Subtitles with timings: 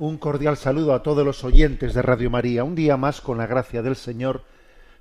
[0.00, 2.64] Un cordial saludo a todos los oyentes de Radio María.
[2.64, 4.44] Un día más, con la gracia del Señor,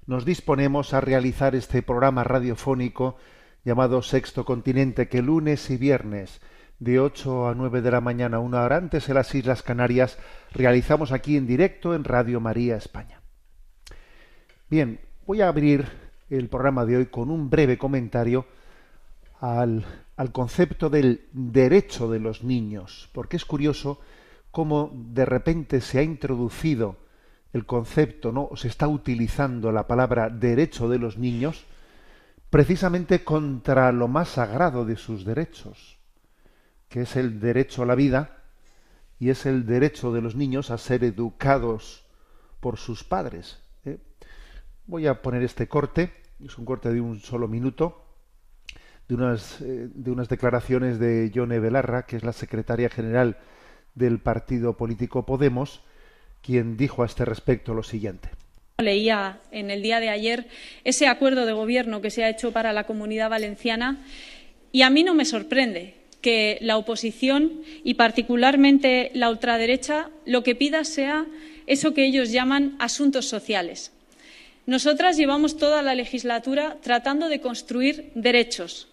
[0.05, 3.15] nos disponemos a realizar este programa radiofónico
[3.63, 6.41] llamado Sexto Continente, que lunes y viernes,
[6.79, 10.17] de 8 a 9 de la mañana, una hora antes en las Islas Canarias,
[10.51, 13.21] realizamos aquí en directo en Radio María España.
[14.69, 15.87] Bien, voy a abrir
[16.29, 18.47] el programa de hoy con un breve comentario
[19.39, 19.85] al,
[20.17, 24.01] al concepto del derecho de los niños, porque es curioso
[24.59, 26.97] cómo de repente se ha introducido
[27.53, 28.49] el concepto, ¿no?
[28.57, 31.63] se está utilizando la palabra derecho de los niños
[32.49, 35.97] precisamente contra lo más sagrado de sus derechos,
[36.89, 38.43] que es el derecho a la vida
[39.17, 42.05] y es el derecho de los niños a ser educados
[42.59, 43.63] por sus padres.
[43.85, 43.99] ¿eh?
[44.87, 46.11] Voy a poner este corte,
[46.43, 48.03] es un corte de un solo minuto,
[49.07, 53.37] de unas, eh, de unas declaraciones de Yone Belarra, que es la secretaria general
[53.99, 55.81] del partido político Podemos,
[56.41, 58.29] quien dijo a este respecto lo siguiente.
[58.79, 60.47] Leía en el día de ayer
[60.83, 64.03] ese acuerdo de gobierno que se ha hecho para la comunidad valenciana
[64.71, 70.55] y a mí no me sorprende que la oposición y particularmente la ultraderecha lo que
[70.55, 71.25] pida sea
[71.67, 73.91] eso que ellos llaman asuntos sociales.
[74.65, 78.88] Nosotras llevamos toda la legislatura tratando de construir derechos,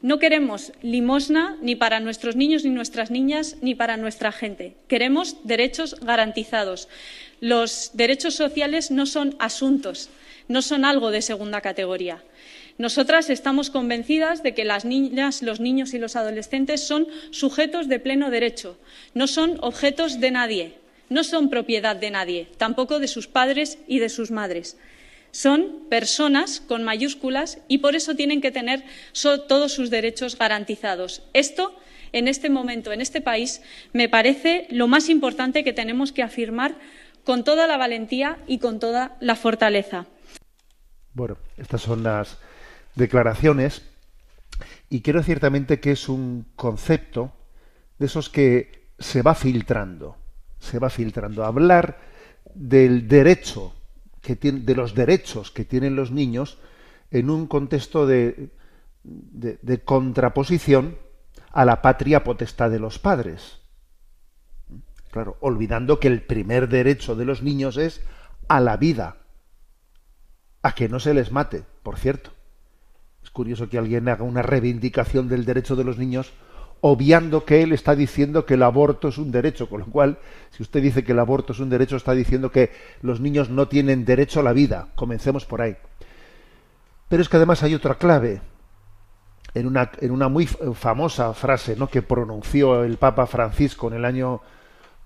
[0.00, 4.74] no queremos limosna ni para nuestros niños ni nuestras niñas ni para nuestra gente.
[4.86, 6.88] Queremos derechos garantizados.
[7.40, 10.08] Los derechos sociales no son asuntos,
[10.46, 12.22] no son algo de segunda categoría.
[12.78, 17.98] Nosotras estamos convencidas de que las niñas, los niños y los adolescentes son sujetos de
[17.98, 18.78] pleno derecho,
[19.14, 20.74] no son objetos de nadie,
[21.08, 24.76] no son propiedad de nadie, tampoco de sus padres y de sus madres.
[25.30, 28.84] Son personas con mayúsculas y por eso tienen que tener
[29.48, 31.22] todos sus derechos garantizados.
[31.32, 31.74] Esto,
[32.12, 33.62] en este momento, en este país,
[33.92, 36.76] me parece lo más importante que tenemos que afirmar
[37.24, 40.06] con toda la valentía y con toda la fortaleza.
[41.12, 42.38] Bueno, estas son las
[42.94, 43.82] declaraciones
[44.88, 47.32] y creo ciertamente que es un concepto
[47.98, 50.16] de esos que se va filtrando,
[50.58, 51.44] se va filtrando.
[51.44, 52.00] Hablar
[52.54, 53.74] del derecho
[54.36, 56.58] de los derechos que tienen los niños
[57.10, 58.50] en un contexto de,
[59.02, 60.96] de, contraposición
[61.52, 63.60] a la patria potestad de los padres.
[65.10, 68.02] Claro, olvidando que el primer derecho de los niños es
[68.48, 69.16] a la vida,
[70.62, 72.32] a que no se les mate, por cierto.
[73.22, 76.32] Es curioso que alguien haga una reivindicación del derecho de los niños
[76.80, 80.18] obviando que él está diciendo que el aborto es un derecho, con lo cual,
[80.50, 82.70] si usted dice que el aborto es un derecho, está diciendo que
[83.02, 84.88] los niños no tienen derecho a la vida.
[84.94, 85.76] Comencemos por ahí.
[87.08, 88.40] Pero es que además hay otra clave.
[89.54, 91.88] En una, en una muy famosa frase ¿no?
[91.88, 94.42] que pronunció el Papa Francisco en el año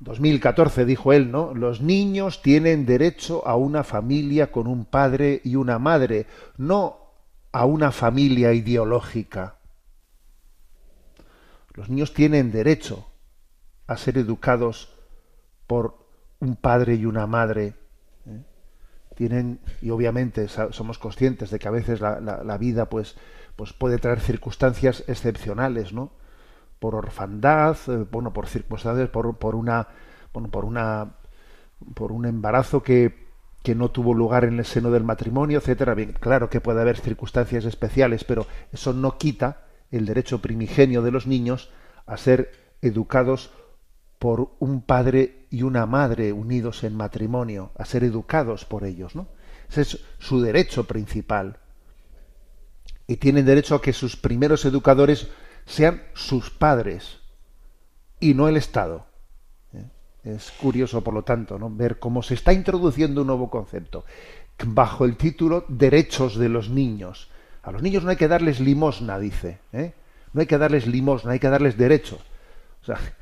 [0.01, 1.55] 2014, dijo él, ¿no?
[1.55, 6.99] Los niños tienen derecho a una familia con un padre y una madre, no
[7.53, 9.59] a una familia ideológica.
[11.75, 13.07] Los niños tienen derecho
[13.87, 14.95] a ser educados
[15.67, 16.07] por
[16.41, 17.75] un padre y una madre.
[18.27, 18.43] ¿eh?
[19.15, 23.17] Tienen, y obviamente somos conscientes de que a veces la, vida pues,
[23.57, 26.13] pues puede traer circunstancias excepcionales, ¿no?
[26.79, 29.89] Por orfandad, eh, bueno, por circunstancias, por, por una,
[30.33, 31.15] bueno, por una,
[31.95, 33.29] por un embarazo que,
[33.63, 35.95] que no tuvo lugar en el seno del matrimonio, etcétera.
[35.95, 39.63] Bien, claro que puede haber circunstancias especiales, pero eso no quita
[39.93, 41.71] el derecho primigenio de los niños
[42.07, 43.51] a ser educados
[44.19, 49.29] por un padre y una madre unidos en matrimonio, a ser educados por ellos, ¿no?
[49.69, 51.59] Ese es su derecho principal.
[53.07, 55.29] Y tienen derecho a que sus primeros educadores
[55.67, 57.21] sean sus padres
[58.21, 59.07] y no el Estado.
[59.73, 59.89] ¿eh?
[60.25, 61.69] Es curioso, por lo tanto, ¿no?
[61.71, 64.05] ver cómo se está introduciendo un nuevo concepto
[64.65, 67.29] bajo el título Derechos de los niños.
[67.63, 69.59] A los niños no hay que darles limosna, dice.
[69.73, 69.95] ¿eh?
[70.33, 72.19] No hay que darles limosna, hay que darles derecho.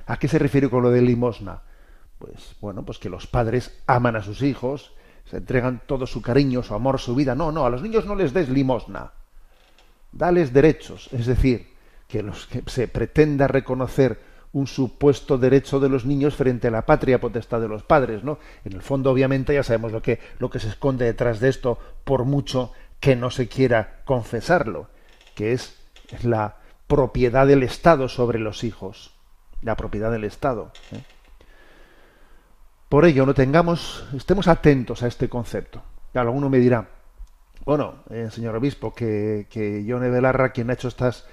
[0.07, 1.61] ¿a qué se refiere con lo de limosna?
[2.21, 4.93] pues bueno, pues que los padres aman a sus hijos,
[5.25, 7.35] se entregan todo su cariño, su amor, su vida.
[7.35, 9.13] No, no, a los niños no les des limosna.
[10.13, 11.69] Dales derechos, es decir,
[12.07, 14.21] que los que se pretenda reconocer
[14.53, 18.39] un supuesto derecho de los niños frente a la patria potestad de los padres, ¿no?
[18.65, 21.79] En el fondo, obviamente, ya sabemos lo que, lo que se esconde detrás de esto,
[22.05, 24.89] por mucho que no se quiera confesarlo,
[25.35, 25.75] que es
[26.23, 26.57] la
[26.87, 29.15] propiedad del Estado sobre los hijos,
[29.63, 30.73] la propiedad del Estado.
[30.93, 31.03] ¿eh?
[32.89, 35.83] Por ello, no tengamos, estemos atentos a este concepto.
[36.13, 36.89] Alguno me dirá,
[37.65, 41.27] bueno, eh, señor obispo, que, que Yone Belarra, quien ha hecho estas,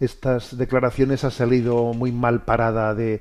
[0.00, 3.20] estas declaraciones, ha salido muy mal parada de,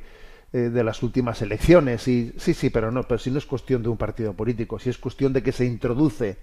[0.54, 2.08] eh, de las últimas elecciones.
[2.08, 4.90] Y sí, sí, pero no, pero si no es cuestión de un partido político, si
[4.90, 6.38] es cuestión de que se introduce,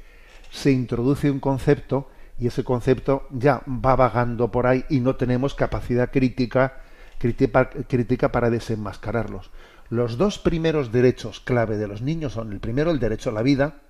[0.50, 2.08] se introduce un concepto
[2.38, 6.80] y ese concepto ya va vagando por ahí y no tenemos capacidad crítica,
[7.18, 9.50] crítica, crítica para desenmascararlos.
[9.90, 13.42] Los dos primeros derechos clave de los niños son el primero el derecho a la
[13.42, 13.80] vida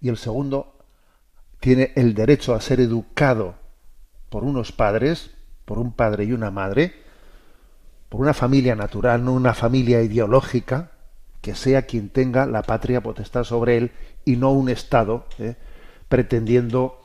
[0.00, 0.76] y el segundo
[1.60, 3.54] tiene el derecho a ser educado
[4.28, 5.30] por unos padres,
[5.64, 6.94] por un padre y una madre,
[8.08, 10.92] por una familia natural, no una familia ideológica,
[11.40, 13.92] que sea quien tenga la patria potestad sobre él
[14.24, 15.56] y no un Estado ¿eh?
[16.08, 17.02] pretendiendo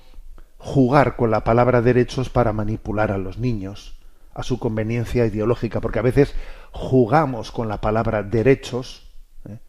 [0.58, 3.96] jugar con la palabra derechos para manipular a los niños
[4.34, 6.34] a su conveniencia ideológica, porque a veces
[6.72, 9.08] jugamos con la palabra derechos,
[9.48, 9.60] ¿eh?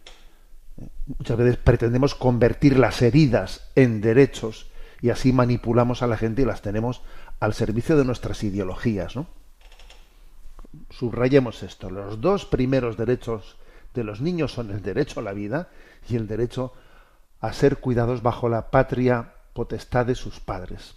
[1.06, 4.70] muchas veces pretendemos convertir las heridas en derechos
[5.00, 7.02] y así manipulamos a la gente y las tenemos
[7.40, 9.14] al servicio de nuestras ideologías.
[10.90, 13.56] Subrayemos esto, los dos primeros derechos
[13.92, 15.68] de los niños son el derecho a la vida
[16.08, 16.72] y el derecho
[17.46, 20.96] a ser cuidados bajo la patria potestad de sus padres.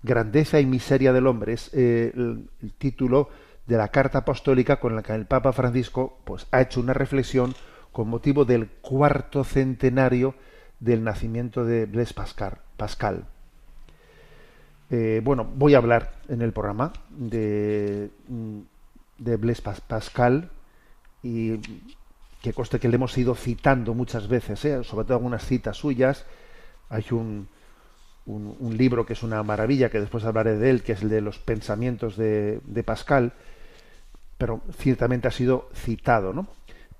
[0.01, 2.49] Grandeza y miseria del hombre es eh, el,
[2.79, 3.29] título
[3.67, 7.53] de la carta apostólica con la que el Papa Francisco pues, ha hecho una reflexión
[7.91, 10.33] con motivo del cuarto centenario
[10.79, 13.27] del nacimiento de Blaise Pascal.
[15.23, 18.11] Bueno, voy a hablar en el programa de,
[19.17, 20.51] de Blaise Pascal,
[21.23, 21.59] y
[22.41, 24.83] que coste que le hemos ido citando muchas veces, ¿eh?
[24.83, 26.25] sobre todo algunas citas suyas.
[26.89, 27.47] Hay un,
[28.25, 31.21] un, libro que es una maravilla, que después hablaré de él, que es el de
[31.21, 33.33] los pensamientos de, Pascal,
[34.37, 36.47] pero ciertamente ha sido citado, ¿no?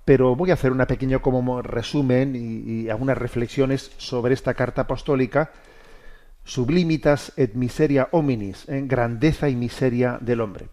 [0.04, 4.82] Pero voy a hacer una pequeña como resumen y, y algunas reflexiones sobre esta carta
[4.82, 5.50] apostólica,
[6.44, 8.86] Sublimitas et miseria hominis, en ¿eh?
[8.86, 10.68] grandeza y miseria del hombre.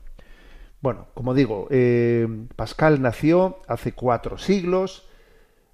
[0.82, 5.08] Bueno, como digo, eh, Pascal nació hace cuatro siglos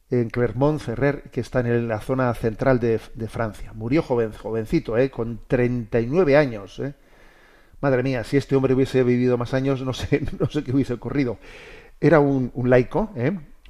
[0.10, 3.00] en Clermont-Ferrer, que está en la zona central de,
[3.30, 3.72] Francia.
[3.74, 6.80] Murió joven, jovencito, eh, con 39 años.
[6.80, 6.94] Eh.
[7.80, 10.94] Madre mía, si este hombre hubiese vivido más años, no sé, no sé qué hubiese
[10.94, 11.38] ocurrido.
[12.02, 13.10] Era un, un laico,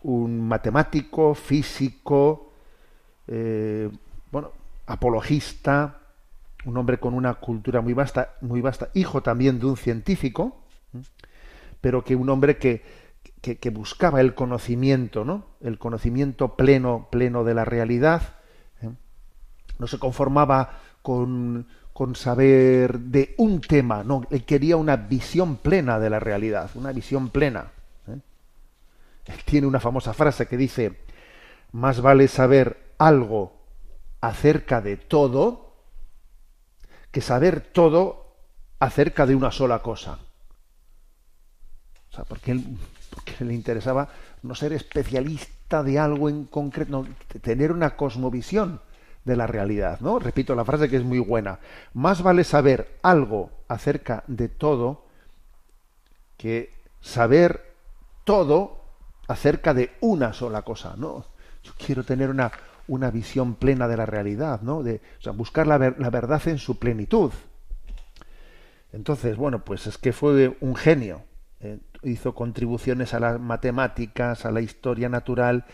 [0.01, 2.51] un matemático, físico,
[3.27, 4.51] bueno,
[4.87, 5.99] apologista,
[6.65, 10.66] un hombre con una cultura muy vasta, muy vasta, hijo también de un científico
[11.81, 12.83] pero que un hombre que,
[13.41, 15.45] que, buscaba el conocimiento, ¿no?
[15.61, 18.35] El conocimiento pleno, pleno de la realidad.
[18.81, 18.89] ¿eh?
[19.79, 25.99] No se conformaba con, con saber de un tema, no, él quería una visión plena
[25.99, 27.71] de la realidad, una visión plena.
[28.07, 28.19] ¿eh?
[29.25, 30.99] Él tiene una famosa frase que dice,
[31.71, 33.53] más vale saber algo
[34.21, 35.67] acerca de todo
[37.11, 38.35] que saber todo
[38.79, 40.19] acerca de una sola cosa.
[42.23, 42.59] Porque,
[43.39, 44.09] le interesaba
[44.43, 47.05] no ser especialista de algo en concreto,
[47.41, 48.81] tener una cosmovisión
[49.25, 50.19] de la realidad, ¿no?
[50.19, 51.59] Repito la frase que es muy buena.
[51.93, 55.05] Más vale saber algo acerca de todo
[56.37, 56.71] que
[57.01, 57.73] saber
[58.23, 58.81] todo
[59.27, 61.25] acerca de una sola cosa, ¿no?
[61.63, 62.51] Yo quiero tener una,
[62.87, 64.83] una visión plena de la realidad, ¿no?
[64.83, 67.31] De, o sea, buscar la verdad en su plenitud.
[68.93, 71.23] Entonces, bueno, pues es que fue un genio.
[71.59, 75.65] Eh, hizo contribuciones a las matemáticas, a la historia natural,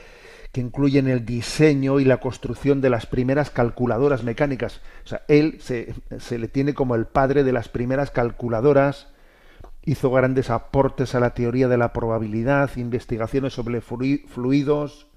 [0.54, 4.82] que incluyen el diseño y la construcción de las primeras calculadoras mecánicas.
[5.04, 9.08] O sea, él se, se le tiene como el padre de las primeras calculadoras,
[9.84, 15.08] hizo grandes aportes a la teoría de la probabilidad, investigaciones sobre fluidos,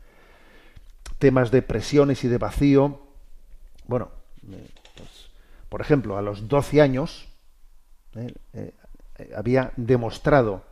[1.19, 3.01] temas de presiones y de vacío.
[3.87, 4.11] Bueno,
[4.51, 5.31] eh, pues,
[5.69, 7.29] por ejemplo, a los 12 años
[8.15, 8.73] eh,
[9.37, 10.65] había demostrado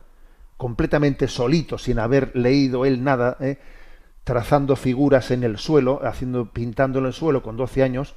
[0.57, 3.37] completamente solito, sin haber leído él nada,
[4.23, 8.15] trazando figuras en el suelo, haciendo, pintando en el suelo con 12 años,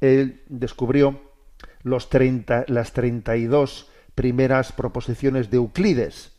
[0.00, 1.20] él descubrió
[1.82, 6.32] los 30, las 32 primeras proposiciones de Euclides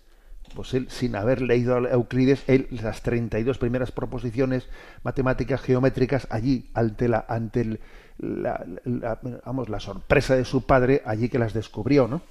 [0.55, 4.67] pues él, sin haber leído a Euclides, él, las 32 primeras proposiciones
[5.03, 7.79] matemáticas geométricas, allí, ante la, ante
[8.17, 8.65] la,
[9.45, 12.21] vamos, la sorpresa de su padre, allí que las descubrió, ¿no?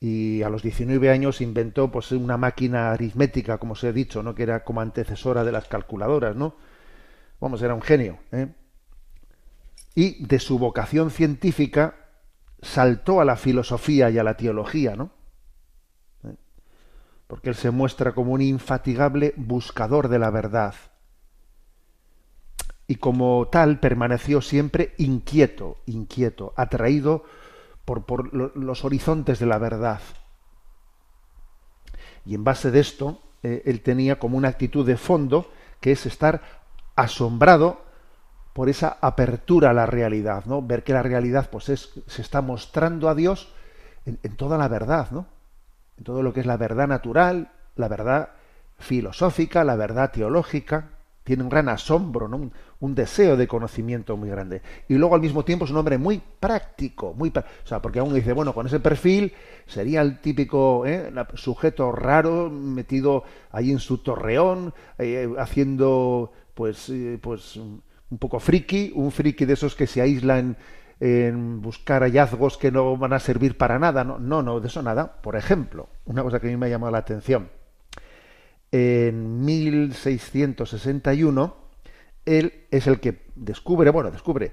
[0.00, 4.34] Y a los 19 años inventó pues una máquina aritmética, como se ha dicho, ¿no?
[4.34, 6.56] Que era como antecesora de las calculadoras, ¿no?
[7.38, 8.48] Vamos, era un genio, ¿eh?
[9.94, 11.96] Y de su vocación científica
[12.62, 15.10] saltó a la filosofía y a la teología, ¿no?
[17.30, 20.74] porque él se muestra como un infatigable buscador de la verdad.
[22.88, 27.22] Y como tal permaneció siempre inquieto, inquieto, atraído
[27.84, 30.00] por, los horizontes de la verdad.
[32.24, 36.06] Y en base de esto, eh, él tenía como una actitud de fondo, que es
[36.06, 36.42] estar
[36.96, 37.82] asombrado
[38.52, 40.60] por esa apertura a la realidad, ¿no?
[40.60, 43.52] Ver que la realidad pues es, se está mostrando a Dios
[44.04, 45.26] en, en toda la verdad, ¿no?
[46.02, 48.30] todo lo que es la verdad natural, la verdad
[48.78, 50.90] filosófica, la verdad teológica,
[51.24, 52.50] tiene un gran asombro, ¿no?
[52.80, 54.62] Un, deseo de conocimiento muy grande.
[54.88, 58.14] Y luego al mismo tiempo es un hombre muy práctico, muy o sea, porque uno
[58.14, 59.32] dice, bueno, con ese perfil
[59.66, 61.12] sería el típico ¿eh?
[61.34, 68.92] sujeto raro metido ahí en su torreón, eh, haciendo pues, eh, pues un poco friki,
[68.94, 70.56] un friki de esos que se aíslan
[71.00, 74.04] en buscar hallazgos que no van a servir para nada.
[74.04, 75.22] No, no, no, de eso nada.
[75.22, 77.48] Por ejemplo, una cosa que a mí me ha llamado la atención.
[78.70, 81.56] En 1661,
[82.26, 84.52] él es el que descubre, bueno, descubre,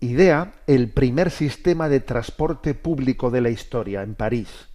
[0.00, 4.68] idea el primer sistema de transporte público de la historia en París.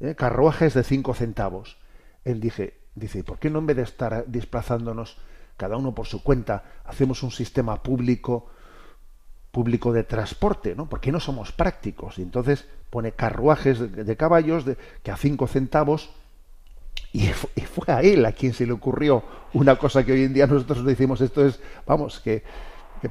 [0.00, 0.14] ¿Eh?
[0.14, 1.78] Carruajes de cinco centavos.
[2.24, 5.18] Él dije, dice, ¿por qué no en vez de estar desplazándonos
[5.56, 8.46] cada uno por su cuenta, hacemos un sistema público
[9.52, 10.88] público de transporte, ¿no?
[10.88, 12.18] Porque no somos prácticos.
[12.18, 16.10] Y entonces pone carruajes de, caballos de, que a cinco centavos
[17.12, 20.46] y fue, a él a quien se le ocurrió una cosa que hoy en día
[20.46, 22.42] nosotros decimos esto es, vamos, que,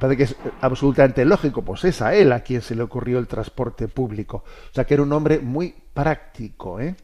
[0.00, 3.26] parece que es absolutamente lógico, pues es a él a quien se le ocurrió el
[3.26, 4.44] transporte público.
[4.70, 6.96] O sea que era un hombre muy práctico, ¿eh?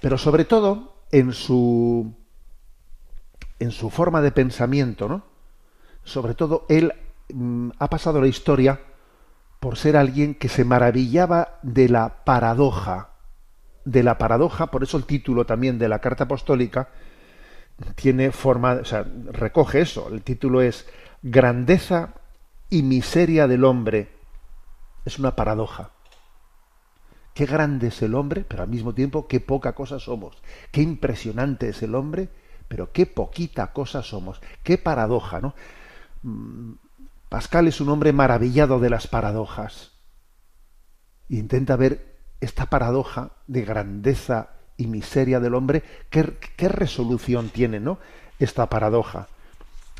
[0.00, 2.14] Pero sobre todo en su
[3.58, 5.22] en su forma de pensamiento, ¿no?
[6.02, 6.94] Sobre todo él
[7.32, 8.80] Mm, ha pasado la historia
[9.58, 13.09] por ser alguien que se maravillaba de la paradoja,
[13.90, 16.88] de la paradoja, por eso el título también de la carta apostólica
[17.96, 20.86] tiene forma, o sea, recoge eso, el título es
[21.22, 22.14] Grandeza
[22.68, 24.08] y miseria del hombre.
[25.04, 25.90] Es una paradoja.
[27.34, 30.36] Qué grande es el hombre, pero al mismo tiempo qué poca cosa somos.
[30.70, 32.28] Qué impresionante es el hombre,
[32.68, 34.40] pero qué poquita cosa somos.
[34.62, 35.54] Qué paradoja, ¿no?
[36.22, 36.72] Mm,
[37.28, 39.92] Pascal es un hombre maravillado de las paradojas.
[41.28, 42.09] Intenta ver
[42.40, 47.98] esta paradoja de grandeza y miseria del hombre, qué, resolución tiene, ¿no?
[48.38, 49.28] Esta paradoja.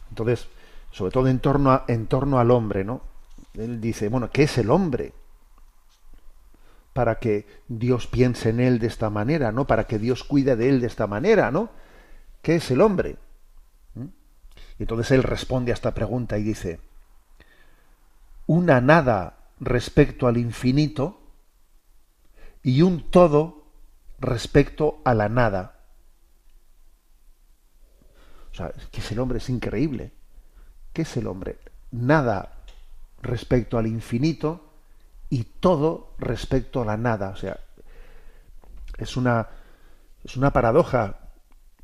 [0.09, 0.49] Entonces,
[0.91, 3.03] sobre todo en torno, en torno al hombre, ¿no?
[3.55, 5.13] Él dice, bueno, ¿qué es el hombre?
[6.95, 9.67] Para que Dios piense en él de esta manera, ¿no?
[9.67, 11.71] Para que Dios cuide de él de esta manera, ¿no?
[12.41, 13.17] ¿Qué es el hombre?
[13.95, 14.07] ¿Mm?
[14.79, 16.81] Y entonces él responde a esta pregunta y dice,
[18.47, 21.20] una nada respecto al infinito
[22.63, 23.65] y un todo
[24.19, 25.77] respecto a la nada.
[28.53, 30.13] O sea, que es el hombre, es increíble.
[30.93, 31.59] ¿Qué es el hombre?
[31.93, 32.57] Nada
[33.23, 34.73] respecto al infinito
[35.29, 37.31] y todo respecto a la nada.
[37.31, 37.59] O sea,
[38.99, 39.49] es una,
[40.25, 41.17] es una paradoja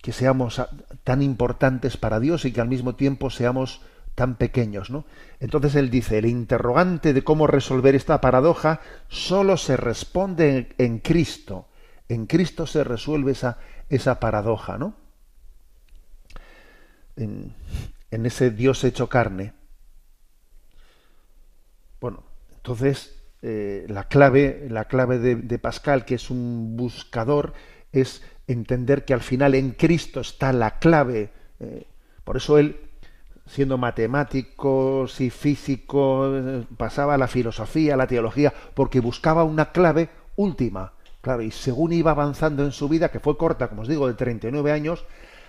[0.03, 0.61] que seamos
[1.05, 3.81] tan importantes para Dios y que al mismo tiempo seamos
[4.17, 5.05] tan pequeños, ¿no?
[5.41, 11.69] Entonces él dice, el interrogante de cómo resolver esta paradoja solo se responde en, Cristo.
[12.09, 13.59] En Cristo se resuelve esa,
[13.91, 14.97] esa paradoja, ¿no?
[17.15, 17.55] En,
[18.11, 19.53] ese Dios hecho carne.
[22.01, 27.53] Bueno, entonces eh, la clave, la clave de, Pascal, que es un buscador,
[27.93, 31.31] es entender que al final en Cristo está la clave.
[31.61, 31.87] Eh,
[32.25, 32.86] por eso él
[33.47, 36.31] siendo matemático, y físico,
[36.77, 40.93] pasaba a la filosofía, a la teología, porque buscaba una clave última.
[41.21, 44.15] Claro, y según iba avanzando en su vida, que fue corta, como os digo, de
[44.15, 45.05] 39 años,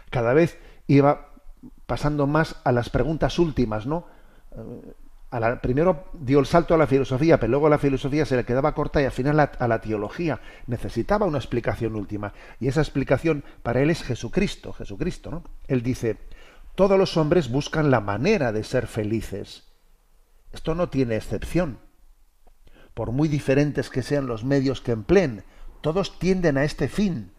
[0.10, 1.30] cada vez iba
[1.86, 4.06] pasando más a las preguntas últimas, ¿no?
[4.56, 4.94] Eh,
[5.30, 8.46] a la, primero dio el salto a la filosofía, pero luego la filosofía se le
[8.46, 12.34] quedaba corta y al final a la teología necesitaba una explicación última.
[12.60, 15.44] Y esa explicación para él es Jesucristo, Jesucristo, ¿no?
[15.68, 16.18] Él dice,
[16.78, 19.64] todos los hombres buscan la manera de ser felices.
[20.52, 21.80] Esto no tiene excepción.
[22.94, 25.44] Por muy diferentes que sean los medios que empleen,
[25.82, 27.32] todos tienden a este fin.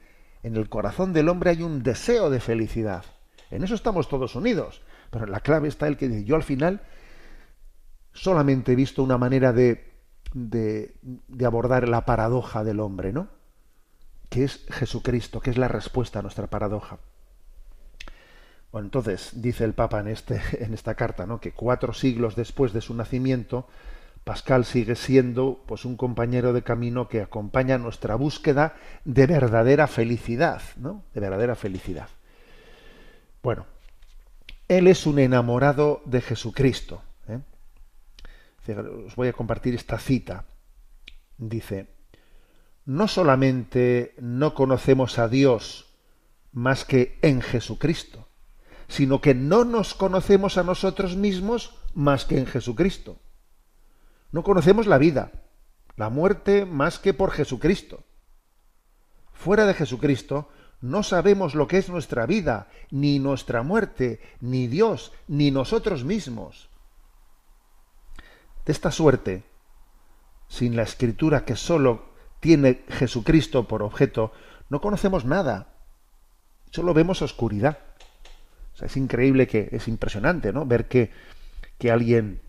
[0.42, 3.04] En el corazón del hombre hay un deseo de felicidad.
[3.52, 4.82] En eso estamos todos unidos.
[5.12, 6.80] Pero la clave está el que dice, yo al final
[8.14, 9.88] solamente he visto una manera de,
[10.34, 13.28] de, de abordar la paradoja del hombre, ¿no?
[14.30, 16.98] Que es Jesucristo, que es la respuesta a nuestra paradoja.
[18.72, 21.40] Entonces dice el Papa en, este, en esta carta, ¿no?
[21.40, 23.66] que cuatro siglos después de su nacimiento,
[24.24, 30.60] Pascal sigue siendo pues un compañero de camino que acompaña nuestra búsqueda de verdadera felicidad,
[30.76, 31.02] ¿no?
[31.14, 32.08] De verdadera felicidad.
[33.42, 33.64] Bueno,
[34.68, 37.02] él es un enamorado de Jesucristo.
[37.26, 37.40] ¿eh?
[39.06, 40.44] Os voy a compartir esta cita.
[41.38, 41.88] Dice:
[42.84, 45.86] No solamente no conocemos a Dios
[46.52, 48.27] más que en Jesucristo,
[48.88, 53.20] sino que no nos conocemos a nosotros mismos más que en Jesucristo.
[54.32, 55.30] No conocemos la vida,
[55.96, 58.04] la muerte más que por Jesucristo.
[59.32, 60.48] Fuera de Jesucristo
[60.80, 66.70] no sabemos lo que es nuestra vida, ni nuestra muerte, ni Dios, ni nosotros mismos.
[68.64, 69.44] De esta suerte,
[70.48, 72.06] sin la escritura que sólo
[72.40, 74.32] tiene Jesucristo por objeto,
[74.70, 75.74] no conocemos nada,
[76.70, 77.87] solo vemos oscuridad
[78.82, 80.66] es increíble que, es impresionante, ¿no?
[80.66, 81.10] Ver que,
[81.78, 82.40] que alguien,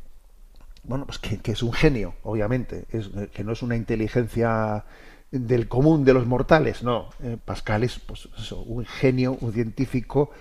[0.83, 2.85] bueno, pues que, es un genio, obviamente,
[3.33, 4.85] que no es una inteligencia
[5.31, 7.09] del común de los mortales, no.
[7.21, 10.31] Eh, Pascal es pues, un genio, un científico,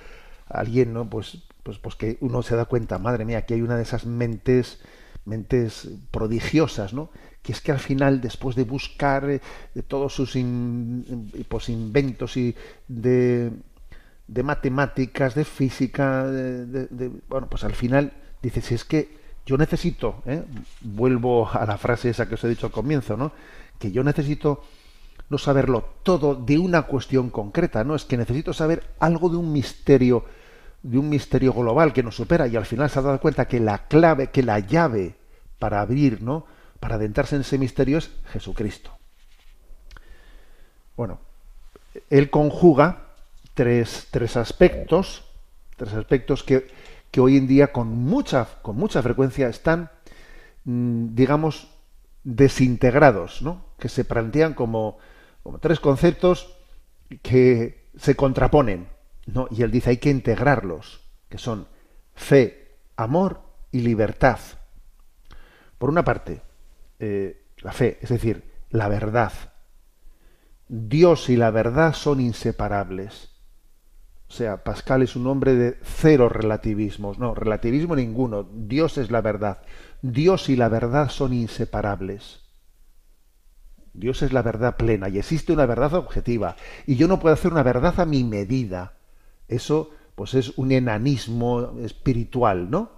[0.49, 1.09] alguien, ¿no?
[1.09, 4.07] Pues, pues, pues que uno se da cuenta, madre mía, que hay una de esas
[4.07, 4.81] mentes,
[5.25, 7.11] mentes prodigiosas, ¿no?
[7.43, 9.41] Que es que al final, después de buscar eh,
[9.75, 10.37] de todos sus
[11.49, 12.57] pues, inventos y
[12.89, 13.53] de
[14.29, 18.13] de matemáticas, de física, de, bueno, pues al final
[18.43, 20.45] dice, si es que yo necesito, ¿eh?
[20.83, 23.33] vuelvo a la frase esa que os he dicho al comienzo, ¿no?
[23.79, 24.63] Que yo necesito
[25.31, 27.95] no saberlo todo de una cuestión concreta, ¿no?
[27.95, 30.27] Es que necesito saber algo de un misterio,
[30.83, 33.61] de un misterio global que nos supera y al final se ha dado cuenta que
[33.61, 35.17] la clave, que la llave
[35.59, 36.45] para abrir, ¿no?
[36.79, 38.91] Para adentrarse en ese misterio es Jesucristo.
[40.95, 41.21] Bueno,
[42.11, 43.08] él conjuga
[43.59, 45.25] tres, aspectos,
[45.77, 46.69] tres aspectos que,
[47.11, 49.91] que, hoy en día con mucha, con mucha frecuencia están,
[50.63, 51.69] mm, digamos,
[52.23, 53.65] desintegrados, ¿no?
[53.81, 54.99] que se plantean como,
[55.43, 56.55] como tres conceptos
[57.21, 58.87] que se contraponen.
[59.27, 59.49] ¿no?
[59.51, 61.67] Y él dice hay que integrarlos, que son
[62.15, 63.43] fe, amor
[63.73, 64.39] y libertad.
[65.79, 66.43] Por una parte,
[67.01, 69.33] eh, la fe, es decir, la verdad.
[70.69, 73.38] Dios y la verdad son inseparables.
[74.29, 78.47] O sea, Pascal es un hombre de cero relativismos, no, relativismo ninguno.
[78.53, 79.63] Dios es la verdad.
[80.03, 82.41] Dios y la verdad son inseparables.
[83.95, 86.57] Dios es la verdad plena y existe una verdad objetiva.
[86.87, 88.99] Y yo no puedo hacer una verdad a mi medida.
[89.49, 92.93] Eso, pues es un enanismo espiritual, ¿no?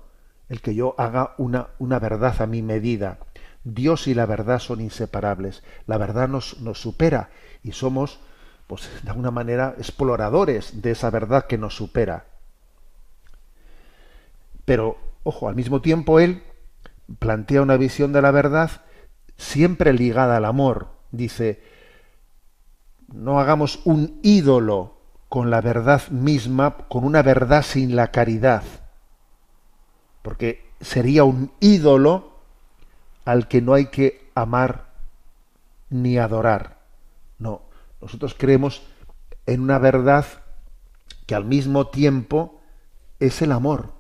[0.49, 3.19] El que yo haga una, una verdad a mi medida.
[3.63, 5.63] Dios y la verdad son inseparables.
[5.87, 7.31] La verdad nos, nos supera
[7.63, 8.19] y somos
[8.71, 12.27] pues de alguna manera exploradores de esa verdad que nos supera.
[14.65, 16.45] Pero, ojo, al mismo tiempo él
[17.19, 18.71] plantea una visión de la verdad
[19.37, 20.87] siempre ligada al amor.
[21.11, 21.61] Dice,
[23.13, 28.63] no hagamos un ídolo con la verdad misma, con una verdad sin la caridad.
[30.23, 32.35] Porque sería un ídolo
[33.25, 34.91] al que no hay que amar
[35.89, 36.80] ni adorar.
[38.01, 38.83] No, nosotros creemos
[39.47, 40.25] en una verdad
[41.27, 42.61] que al mismo tiempo
[43.19, 43.93] es el amor.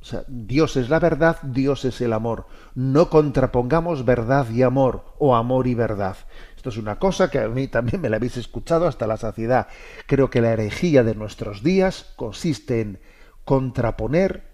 [0.00, 2.46] O sea, Dios es la verdad, Dios es el amor.
[2.74, 6.16] No contrapongamos verdad y amor o amor y verdad.
[6.54, 9.66] Esto es una cosa que a mí también me la habéis escuchado hasta la saciedad.
[10.06, 13.00] Creo que la herejía de nuestros días consiste en
[13.44, 14.44] contraponer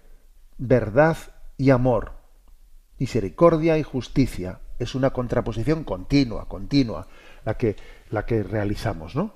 [0.57, 1.17] verdad
[1.57, 2.13] y amor,
[2.97, 4.59] misericordia y justicia.
[4.79, 7.07] Es una contraposición continua, continua,
[7.45, 7.75] la que,
[8.13, 9.33] la que realizamos, ¿no?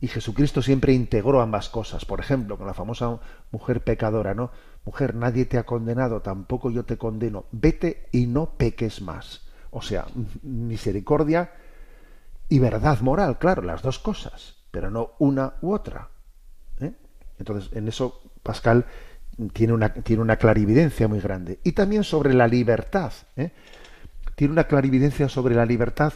[0.00, 2.04] Y Jesucristo siempre integró ambas cosas.
[2.04, 3.18] Por ejemplo, con la famosa
[3.50, 4.50] mujer pecadora, ¿no?
[4.84, 7.46] Mujer, nadie te ha condenado, tampoco yo te condeno.
[7.52, 9.46] Vete y no peques más.
[9.70, 10.06] O sea,
[10.42, 11.52] misericordia
[12.48, 16.08] y verdad moral, claro, las dos cosas, pero no una u otra.
[16.80, 16.92] ¿eh?
[17.38, 18.84] Entonces, en eso Pascal
[19.52, 21.60] tiene una, tiene una clarividencia muy grande.
[21.62, 23.12] Y también sobre la libertad.
[23.36, 23.52] ¿eh?
[24.34, 26.12] Tiene una clarividencia sobre la libertad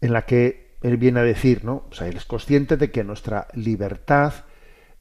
[0.00, 1.84] en la que él viene a decir, ¿no?
[1.90, 4.32] O sea, él es consciente de que nuestra libertad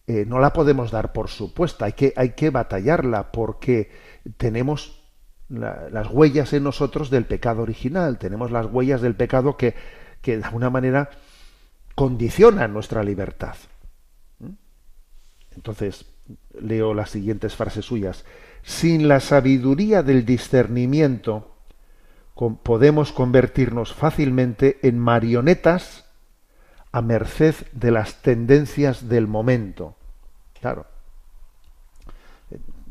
[0.08, 3.92] eh, no la podemos dar por supuesta, hay que, hay que batallarla porque
[4.38, 5.04] tenemos
[5.50, 9.74] las huellas en nosotros del pecado original, tenemos las huellas del pecado que,
[10.22, 11.10] que de alguna manera
[11.96, 13.56] condicionan nuestra libertad.
[14.39, 14.52] ¿Mm?
[15.56, 16.06] Entonces,
[16.60, 18.26] leo las siguientes frases suyas.
[18.62, 21.59] Sin la sabiduría del discernimiento,
[22.47, 26.06] podemos convertirnos fácilmente en marionetas
[26.91, 29.95] a merced de las tendencias del momento.
[30.60, 30.86] Claro.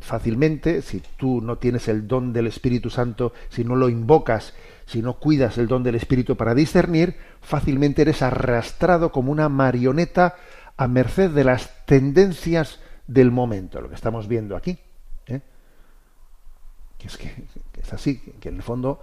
[0.00, 4.54] Fácilmente, si tú no tienes el don del Espíritu Santo, si no lo invocas,
[4.86, 10.36] si no cuidas el don del Espíritu para discernir, fácilmente eres arrastrado como una marioneta
[10.76, 14.78] a merced de las tendencias del momento, lo que estamos viendo aquí.
[15.26, 15.40] ¿eh?
[16.98, 17.44] Que es que,
[17.80, 19.00] es así, que en el fondo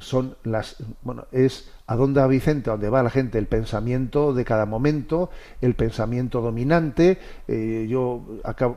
[0.00, 4.32] son las bueno es a dónde va Vicente a dónde va la gente el pensamiento
[4.32, 5.30] de cada momento
[5.60, 7.18] el pensamiento dominante.
[7.46, 8.22] Eh, yo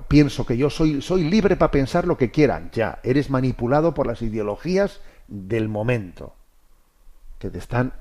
[0.07, 2.69] pienso que yo soy soy libre para pensar lo que quieran.
[2.73, 6.33] Ya eres manipulado por las ideologías del momento
[7.39, 7.93] que te están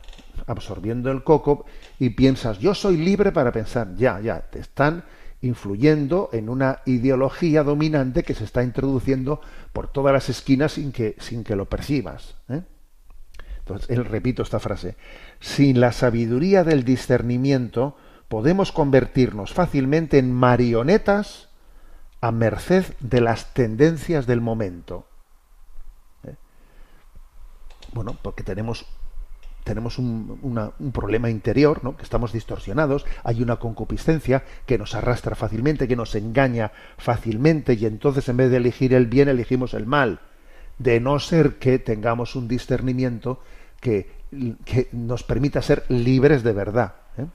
[0.47, 1.65] absorbiendo el coco
[1.99, 3.95] y piensas yo soy libre para pensar.
[3.97, 5.05] Ya ya te están
[5.43, 9.41] influyendo en una ideología dominante que se está introduciendo
[9.73, 12.63] por todas las esquinas sin que sin que lo percibas ¿eh?
[13.89, 14.97] Él repito esta frase,
[15.41, 17.97] sin la sabiduría del discernimiento
[18.29, 21.49] podemos convertirnos fácilmente en marionetas
[22.21, 25.07] a merced de las tendencias del momento.
[26.25, 26.37] ¿Eh?
[27.93, 28.87] Bueno, porque tenemos
[29.65, 31.97] tenemos un, un, problema interior, ¿no?
[31.97, 37.85] que estamos distorsionados, hay una concupiscencia que nos arrastra fácilmente, que nos engaña fácilmente, y
[37.85, 40.21] entonces en vez de elegir el bien, elegimos el mal
[40.79, 43.41] de no ser que tengamos un discernimiento
[43.81, 44.21] que,
[44.93, 46.95] nos permita ser libres de verdad.
[47.19, 47.27] ¿eh?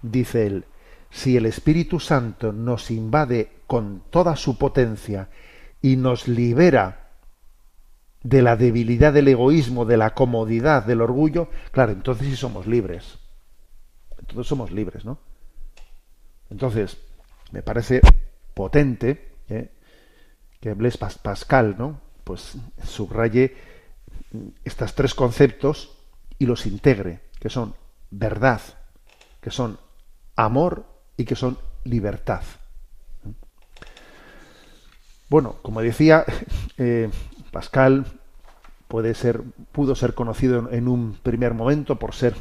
[0.00, 0.64] Dice él,
[1.10, 5.28] si el Espíritu Santo nos invade con toda su potencia
[5.82, 7.10] y nos libera
[8.22, 13.18] de la debilidad del egoísmo, de la comodidad, del orgullo, claro, entonces sí somos libres.
[14.18, 15.18] Entonces somos libres, ¿no?
[16.48, 16.98] Entonces,
[17.50, 18.00] me parece
[18.54, 19.70] potente ¿eh?
[20.60, 22.00] que Blaise Pascal, ¿no?
[22.24, 23.54] pues subraye
[24.64, 25.96] estos tres conceptos
[26.38, 27.74] y los integre, que son
[28.10, 28.60] verdad,
[29.40, 29.78] que son
[30.36, 30.84] amor
[31.16, 32.42] y que son libertad.
[35.28, 36.24] Bueno, como decía,
[36.78, 37.10] eh,
[37.50, 38.06] Pascal
[38.88, 39.42] puede ser,
[39.72, 42.34] pudo ser conocido en un primer momento por ser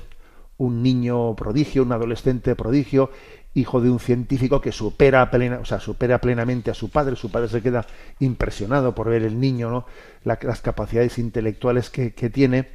[0.57, 3.09] un niño prodigio, un adolescente prodigio,
[3.53, 7.31] hijo de un científico que supera, plena, o sea, supera plenamente a su padre, su
[7.31, 7.85] padre se queda
[8.19, 9.85] impresionado por ver el niño, ¿no?
[10.23, 12.69] las capacidades intelectuales que, tiene,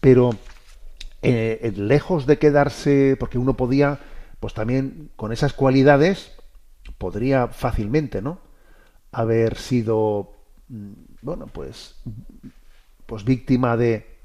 [0.00, 0.30] pero
[1.22, 4.00] eh, lejos de quedarse, porque uno podía,
[4.40, 6.32] pues también con esas cualidades,
[6.98, 8.40] podría fácilmente, ¿no?
[9.16, 10.32] haber sido,
[10.68, 11.96] mm, bueno, pues,
[13.06, 14.15] pues víctima de,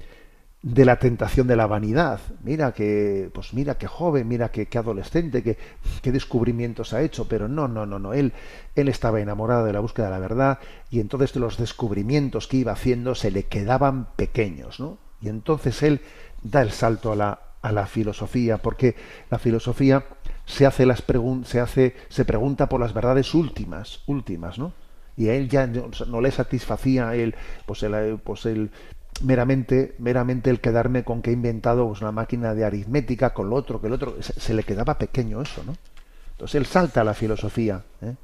[0.62, 2.20] de la tentación de la vanidad.
[2.42, 5.58] Mira que, pues mira qué joven, mira qué, adolescente, qué,
[6.02, 8.14] qué, descubrimientos ha hecho, pero no, no, no, no.
[8.14, 8.32] Él,
[8.76, 10.58] él estaba enamorado de la búsqueda de la verdad
[10.90, 14.98] y entonces los descubrimientos que iba haciendo se le quedaban pequeños, ¿no?
[15.20, 16.00] Y entonces él
[16.42, 18.94] da el salto a la, a la filosofía, porque
[19.30, 20.04] la filosofía
[20.46, 21.02] se hace las
[21.44, 24.72] se hace, se pregunta por las verdades últimas, últimas, ¿no?
[25.16, 27.34] y a él ya no, le satisfacía el,
[27.66, 28.70] pues el, pues el
[29.20, 33.56] meramente, meramente el quedarme con que he inventado pues, una máquina de aritmética con lo
[33.56, 35.74] otro, que el otro, se, le quedaba pequeño eso, ¿no?
[36.32, 37.84] Entonces él salta a la filosofía.
[38.00, 38.14] ¿eh?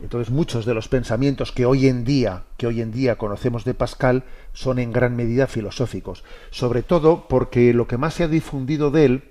[0.00, 3.74] Entonces muchos de los pensamientos que hoy en día, que hoy en día conocemos de
[3.74, 6.24] Pascal, son en gran medida filosóficos.
[6.50, 9.24] Sobre todo porque lo que más se ha difundido de él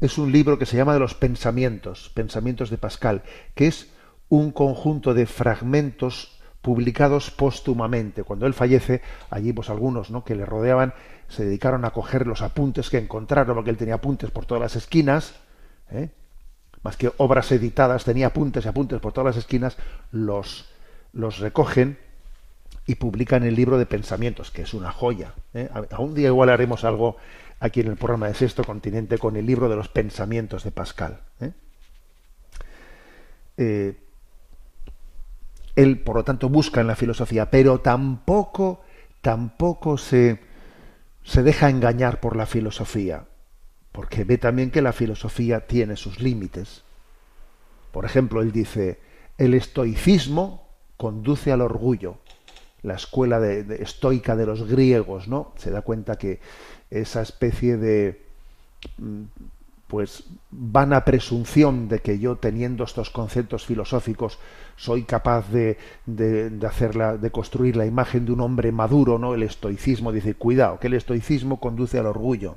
[0.00, 3.22] es un libro que se llama de los pensamientos, pensamientos de Pascal,
[3.54, 3.88] que es
[4.28, 6.31] un conjunto de fragmentos
[6.62, 8.22] publicados póstumamente.
[8.22, 10.24] Cuando él fallece, allí pues algunos ¿no?
[10.24, 10.94] que le rodeaban
[11.28, 14.76] se dedicaron a coger los apuntes que encontraron, porque él tenía apuntes por todas las
[14.76, 15.34] esquinas,
[15.90, 16.10] ¿eh?
[16.82, 19.76] más que obras editadas, tenía apuntes y apuntes por todas las esquinas,
[20.10, 20.68] los,
[21.12, 21.98] los recogen
[22.86, 25.34] y publican el libro de pensamientos, que es una joya.
[25.54, 25.70] ¿eh?
[25.90, 27.16] A, un día igual haremos algo
[27.60, 31.20] aquí en el programa de Sexto Continente con el libro de los pensamientos de Pascal.
[33.56, 33.94] ¿eh?
[35.76, 38.82] Él, por lo tanto, busca en la filosofía, pero tampoco,
[39.20, 40.40] tampoco se,
[41.24, 43.24] se deja engañar por la filosofía,
[43.92, 46.82] porque ve también que la filosofía tiene sus límites.
[47.92, 49.00] Por ejemplo, él dice,
[49.38, 52.18] el estoicismo conduce al orgullo.
[52.82, 55.52] La escuela de, estoica de los griegos, ¿no?
[55.56, 56.40] Se da cuenta que
[56.90, 58.22] esa especie de
[58.98, 59.22] mm,
[59.92, 64.38] pues vana presunción de que yo teniendo estos conceptos filosóficos
[64.74, 65.76] soy capaz de,
[66.06, 69.34] de, hacerla, de construir la imagen de un hombre maduro, ¿no?
[69.34, 72.56] El estoicismo dice, cuidado, que el estoicismo conduce al orgullo.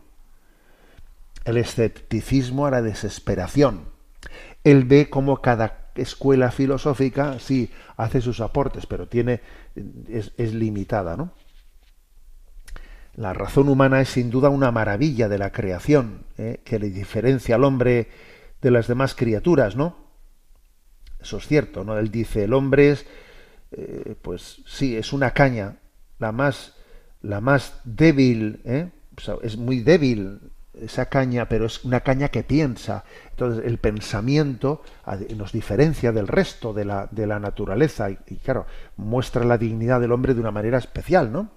[1.43, 3.81] El escepticismo a la desesperación.
[4.63, 9.41] Él ve como cada escuela filosófica sí hace sus aportes, pero tiene
[10.15, 11.33] es limitada, ¿no?
[13.17, 16.59] La razón humana es sin duda una maravilla de la creación, ¿eh?
[16.65, 18.09] que le diferencia al hombre
[18.61, 19.95] de las demás criaturas, ¿no?
[21.21, 21.97] Eso es cierto, ¿no?
[21.97, 23.05] Él dice, el hombre es,
[23.71, 25.77] eh, pues sí, es una caña,
[26.19, 26.75] la más,
[27.21, 28.89] la más débil, ¿eh?
[29.43, 30.39] es muy débil
[30.73, 33.05] esa caña, pero es una caña que piensa.
[33.31, 34.83] Entonces, el pensamiento
[35.37, 38.65] nos diferencia del resto de la, de la naturaleza y, y, claro,
[38.97, 41.49] muestra la dignidad del hombre de una manera especial, ¿no?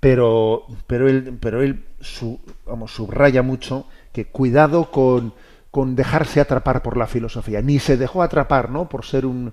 [0.00, 5.34] Pero, pero él, pero él su, vamos, subraya mucho que cuidado con,
[5.70, 7.62] con dejarse atrapar por la filosofía.
[7.62, 8.88] Ni se dejó atrapar, ¿no?
[8.88, 9.52] Por ser un,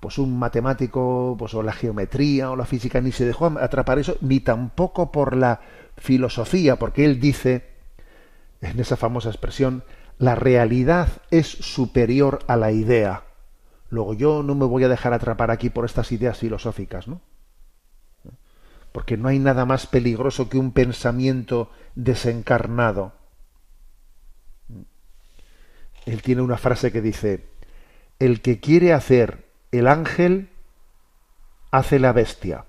[0.00, 4.16] pues un matemático, pues o la geometría o la física, ni se dejó atrapar eso,
[4.20, 5.60] ni tampoco por la
[5.96, 7.66] filosofía, porque él dice,
[8.60, 9.84] en esa famosa expresión,
[10.18, 13.24] la realidad es superior a la idea.
[13.90, 17.20] Luego yo no me voy a dejar atrapar aquí por estas ideas filosóficas, ¿no?
[18.94, 23.12] Porque no hay nada más peligroso que un pensamiento desencarnado.
[26.06, 27.44] Él tiene una frase que dice,
[28.20, 30.48] el que quiere hacer el ángel,
[31.72, 32.66] hace la bestia.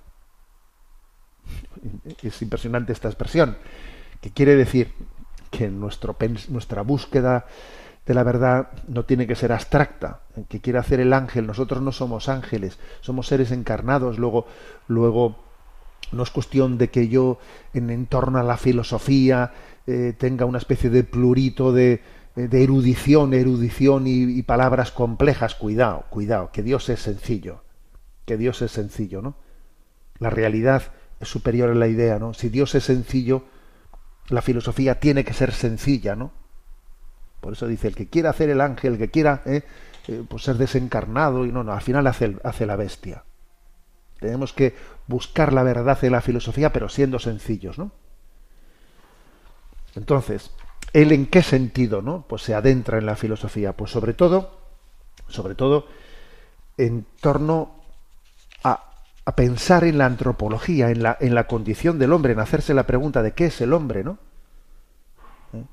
[2.24, 3.60] Es impresionante esta expresión,
[4.20, 4.96] que quiere decir
[5.52, 7.46] que nuestra búsqueda
[8.04, 11.92] de la verdad no tiene que ser abstracta, que quiere hacer el ángel, nosotros no
[11.92, 14.48] somos ángeles, somos seres encarnados, luego,
[14.88, 15.46] luego
[16.12, 17.40] no es cuestión de que yo,
[17.74, 19.54] en, torno a la filosofía,
[19.88, 22.02] eh, tenga una especie de plurito de,
[22.36, 25.56] de erudición, erudición y, palabras complejas.
[25.56, 27.64] Cuidado, cuidado, que Dios es sencillo.
[28.26, 29.36] Que Dios es sencillo, ¿no?
[30.20, 30.84] La realidad
[31.20, 32.34] es superior a la idea, ¿no?
[32.34, 33.44] Si Dios es sencillo,
[34.30, 36.32] la filosofía tiene que ser sencilla, ¿no?
[37.40, 39.62] Por eso dice, el que quiera hacer el ángel, el que quiera eh,
[40.08, 43.24] eh, pues ser desencarnado, y no, no, al final hace, hace la bestia.
[44.20, 44.76] Tenemos que
[45.08, 47.92] buscar la verdad en la filosofía, pero siendo sencillos, ¿no?
[49.96, 50.52] Entonces,
[50.94, 52.26] ¿él en qué sentido, no?
[52.28, 53.74] Pues se adentra en la filosofía.
[53.74, 54.60] Pues sobre todo,
[55.28, 55.88] sobre todo,
[56.78, 57.84] en torno
[58.64, 58.92] a,
[59.26, 62.88] a pensar en la antropología, en la, en la condición del hombre, en hacerse la
[62.88, 64.18] pregunta de qué es el hombre, ¿no?
[65.54, 65.64] ¿Eh?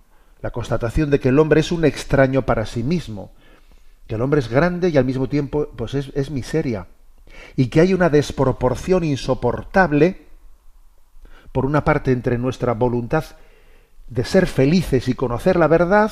[0.41, 3.33] La constatación de que el hombre es un extraño para sí mismo,
[4.07, 6.87] que el hombre es grande y al mismo tiempo, pues es, es miseria
[7.57, 10.27] y que hay una desproporción insoportable,
[11.53, 13.25] por una parte, entre nuestra voluntad
[14.09, 16.11] de ser felices y conocer la verdad,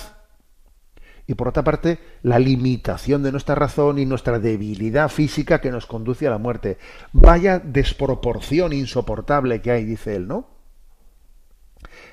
[1.27, 5.87] y por otra parte, la limitación de nuestra razón y nuestra debilidad física que nos
[5.87, 6.79] conduce a la muerte.
[7.13, 10.60] Vaya desproporción insoportable que hay, dice él, ¿no?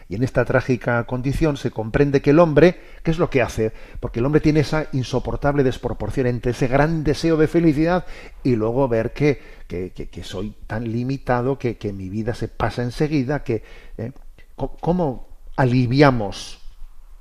[0.10, 3.74] Y en esta trágica condición se comprende que el hombre, ¿qué es lo que hace?
[4.00, 8.06] Porque el hombre tiene esa insoportable desproporción entre ese gran deseo de felicidad
[8.42, 13.44] y luego ver que, que, que, soy tan limitado, que, mi vida se pasa enseguida,
[13.44, 13.64] que...
[13.98, 14.12] ¿eh?
[14.56, 16.60] ¿Cómo aliviamos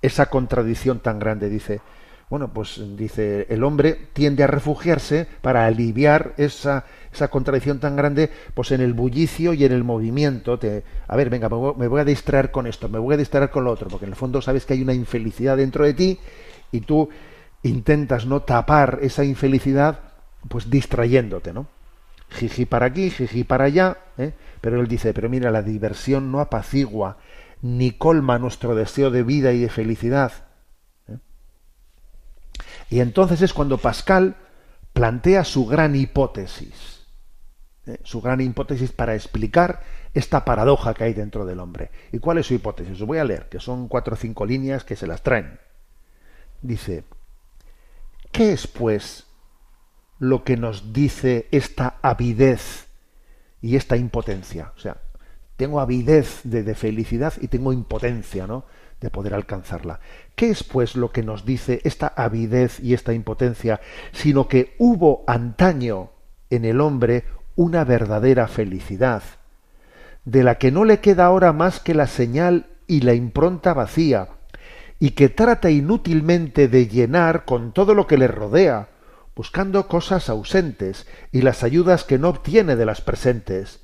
[0.01, 1.51] esa contradicción tan grande?
[1.51, 1.81] Dice,
[2.31, 6.87] Bueno, pues dice, el hombre tiende a refugiarse para aliviar esa,
[7.17, 10.59] esa contradicción tan grande, pues en el bullicio y en el movimiento.
[10.59, 13.65] Te, a ver, venga, me voy a distraer con esto, me voy a distraer con
[13.65, 16.19] lo otro, porque en el fondo sabes que hay una infelicidad dentro de ti
[16.73, 17.09] y tú
[17.63, 20.01] intentas no tapar esa infelicidad,
[20.49, 21.67] pues distrayéndote, ¿no?
[22.31, 24.33] Jiji para aquí, jiji para allá, ¿eh?
[24.61, 27.19] pero él dice, pero mira, la diversión no apacigua
[27.63, 30.33] ni colma nuestro deseo de vida y de felicidad
[32.91, 34.37] y entonces es cuando Pascal
[34.93, 36.96] plantea su gran hipótesis,
[37.87, 37.99] ¿eh?
[38.03, 39.83] su gran hipótesis para explicar
[40.15, 41.91] esta paradoja que hay dentro del hombre.
[42.13, 43.01] ¿Y cuál es su hipótesis?
[43.01, 45.59] Os voy a leer, que son cuatro o cinco líneas que se las traen.
[46.63, 47.05] Dice,
[48.33, 49.27] ¿qué es pues
[50.19, 52.89] lo que nos dice esta avidez
[53.61, 54.73] y esta impotencia?
[54.77, 54.99] O sea,
[55.57, 58.65] tengo avidez de, de felicidad y tengo impotencia, ¿no?
[59.01, 60.01] de poder alcanzarla.
[60.35, 63.81] ¿Qué es pues lo que nos dice esta avidez y esta impotencia,
[64.13, 66.13] sino que hubo antaño
[66.51, 67.25] en el hombre
[67.57, 69.23] una verdadera felicidad,
[70.25, 74.29] de la que no le queda ahora más que la señal y la impronta vacía,
[74.99, 78.89] y que trata inútilmente de llenar con todo lo que le rodea,
[79.35, 83.81] buscando cosas ausentes y las ayudas que no obtiene de las presentes,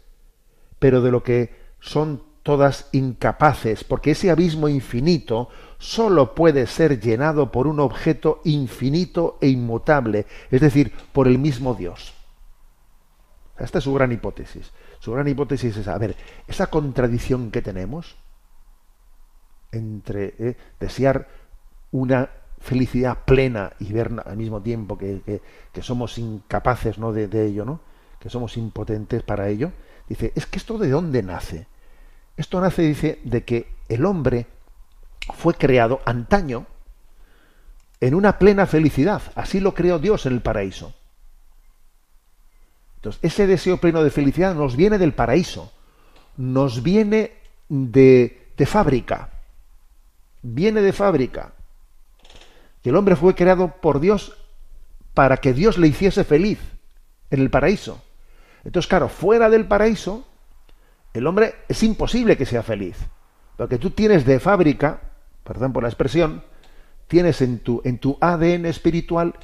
[0.79, 7.53] pero de lo que son todas incapaces, porque ese abismo infinito sólo puede ser llenado
[7.53, 12.15] por un objeto infinito e inmutable, es decir, por el mismo Dios.
[13.59, 14.73] Esta es su gran hipótesis.
[14.99, 16.17] Su gran hipótesis es, a ver,
[16.49, 18.17] esa contradicción que tenemos
[19.71, 21.29] entre eh, desear
[21.91, 25.41] una felicidad plena y ver al mismo tiempo que,
[25.81, 27.13] somos incapaces ¿no?
[27.13, 27.81] de, de ello, ¿no?
[28.21, 29.73] que somos impotentes para ello,
[30.09, 31.67] dice, es que esto de dónde nace?
[32.37, 34.47] Esto nace, dice, de que el hombre
[35.35, 36.67] fue creado antaño
[38.01, 39.23] en una plena felicidad.
[39.35, 40.95] Así lo creó Dios en el paraíso.
[43.03, 45.73] Entonces, ese deseo pleno de felicidad nos viene del paraíso,
[46.37, 47.33] nos viene
[47.69, 49.31] de, de fábrica,
[50.41, 51.53] viene de fábrica.
[52.85, 54.37] Y el hombre fue creado por Dios
[55.15, 56.61] para que Dios le hiciese feliz
[57.31, 58.01] en el paraíso.
[58.63, 60.25] Entonces, claro, fuera del paraíso,
[61.13, 62.97] el hombre es imposible que sea feliz.
[63.57, 65.01] Porque tú tienes de fábrica,
[65.43, 66.45] perdón por la expresión,
[67.09, 69.35] tienes en tu, en tu ADN espiritual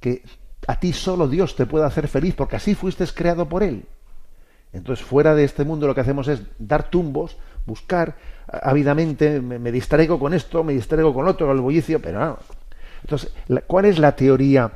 [0.00, 0.22] que
[0.66, 3.86] a ti solo Dios te puede hacer feliz porque así fuiste creado por Él.
[4.72, 8.16] Entonces, fuera de este mundo lo que hacemos es dar tumbos, buscar
[8.46, 12.38] ávidamente, me, distraigo con esto, me distraigo con otro, el bullicio, pero no.
[13.02, 13.32] Entonces,
[13.66, 14.72] ¿cuál es la teoría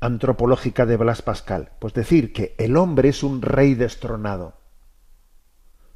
[0.00, 1.70] antropológica de Blas Pascal?
[1.78, 4.54] Pues decir que el hombre es un rey destronado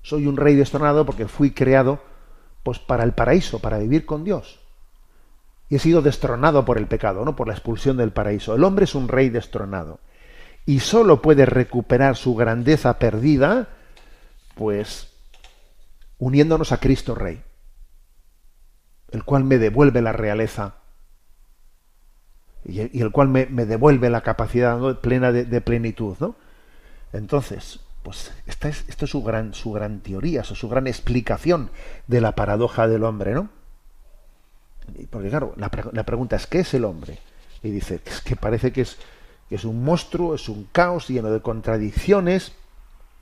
[0.08, 2.00] soy un rey destronado porque fui creado
[2.62, 4.58] pues para el paraíso, para vivir con Dios.
[5.68, 8.54] Y he sido destronado por el pecado, no por la expulsión del paraíso.
[8.54, 10.00] El hombre es un rey destronado
[10.68, 13.68] y solo puede recuperar su grandeza perdida
[14.54, 15.14] pues
[16.18, 17.42] uniéndonos a Cristo Rey,
[19.10, 20.74] el cual me devuelve la realeza
[22.66, 26.36] y el cual me, devuelve la capacidad plena de, plenitud, ¿no?
[27.14, 31.70] Entonces, pues esta es, es su gran, su gran teoría, su gran explicación
[32.08, 33.48] de la paradoja del hombre, ¿no?
[35.10, 35.70] Porque claro, la,
[36.04, 37.18] pregunta es, ¿qué es el hombre?
[37.62, 38.96] Y dice, es que parece que es,
[39.48, 42.52] que es un monstruo, es un caos lleno de contradicciones,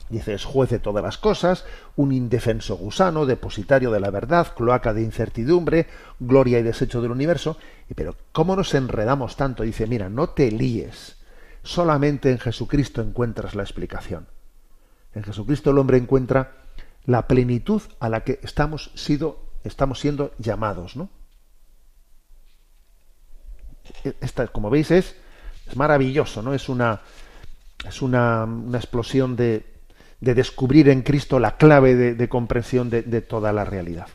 [0.08, 1.64] Dice, es juez de todas las cosas,
[1.96, 5.88] un indefenso gusano, depositario de la verdad, cloaca de incertidumbre,
[6.20, 7.58] gloria y desecho del universo.
[7.90, 9.64] Y pero, ¿cómo nos enredamos tanto?
[9.64, 11.16] Dice, mira, no te líes.
[11.64, 14.28] Solamente en Jesucristo encuentras la explicación.
[15.12, 16.52] En Jesucristo el hombre encuentra
[17.04, 21.08] la plenitud a la que estamos, sido, estamos siendo llamados, ¿no?
[24.04, 25.16] E, esta, como veis, es,
[25.66, 26.54] es maravilloso, ¿no?
[26.54, 27.00] Es una,
[27.86, 29.64] es una, una explosión de,
[30.20, 34.08] de, descubrir en Cristo la clave de, comprensión de, toda la realidad.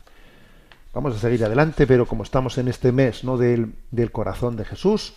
[0.94, 3.38] Vamos a seguir adelante, pero como estamos en este mes ¿no?
[3.38, 5.14] del, del corazón de Jesús,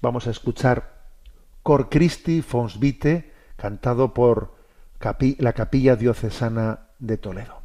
[0.00, 1.02] vamos a escuchar
[1.62, 4.54] Cor Christi Fons Vite, cantado por
[5.38, 7.61] la capilla diocesana de Toledo.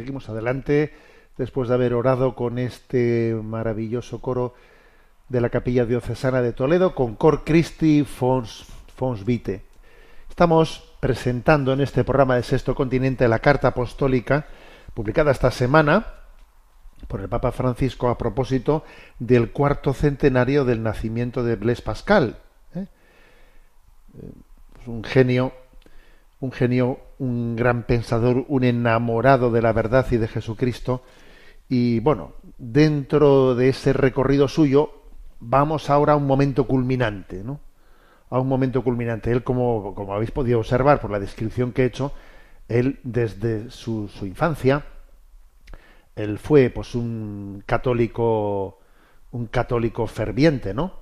[0.00, 0.94] Seguimos adelante
[1.36, 4.54] después de haber orado con este maravilloso coro
[5.28, 8.64] de la Capilla Diocesana de Toledo con Cor Christi Fons,
[8.96, 9.62] Fons Vite.
[10.30, 14.46] Estamos presentando en este programa de Sexto Continente la Carta Apostólica
[14.94, 16.06] publicada esta semana
[17.06, 18.84] por el Papa Francisco a propósito
[19.18, 22.38] del cuarto centenario del nacimiento de Blaise Pascal.
[22.74, 22.86] ¿eh?
[24.86, 25.52] un genio,
[26.40, 31.02] un genio, un gran pensador, un enamorado de la verdad y de Jesucristo.
[31.68, 34.90] Y bueno, dentro de ese recorrido suyo,
[35.38, 37.60] vamos ahora a un momento culminante, ¿no?
[38.30, 39.30] A un momento culminante.
[39.30, 42.12] Él, como, como habéis podido observar por la descripción que he hecho,
[42.68, 44.86] él desde su, su infancia,
[46.16, 48.78] él fue pues un católico,
[49.32, 51.00] un católico ferviente, ¿no?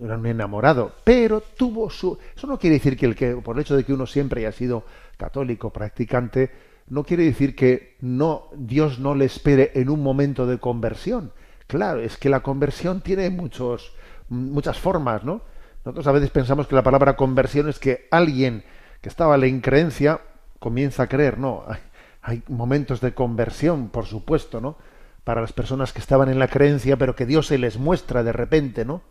[0.00, 2.16] Era un enamorado, pero tuvo su.
[2.36, 4.52] Eso no quiere decir que el que, por el hecho de que uno siempre haya
[4.52, 4.84] sido
[5.18, 6.50] católico, practicante,
[6.88, 11.32] no quiere decir que no Dios no le espere en un momento de conversión.
[11.66, 13.92] Claro, es que la conversión tiene muchos,
[14.30, 15.42] muchas formas, ¿no?
[15.84, 18.64] Nosotros a veces pensamos que la palabra conversión es que alguien
[19.02, 20.20] que estaba en la increencia
[20.58, 21.38] comienza a creer.
[21.38, 21.80] No, hay,
[22.22, 24.78] hay momentos de conversión, por supuesto, ¿no?
[25.24, 28.32] Para las personas que estaban en la creencia, pero que Dios se les muestra de
[28.32, 29.02] repente, ¿no?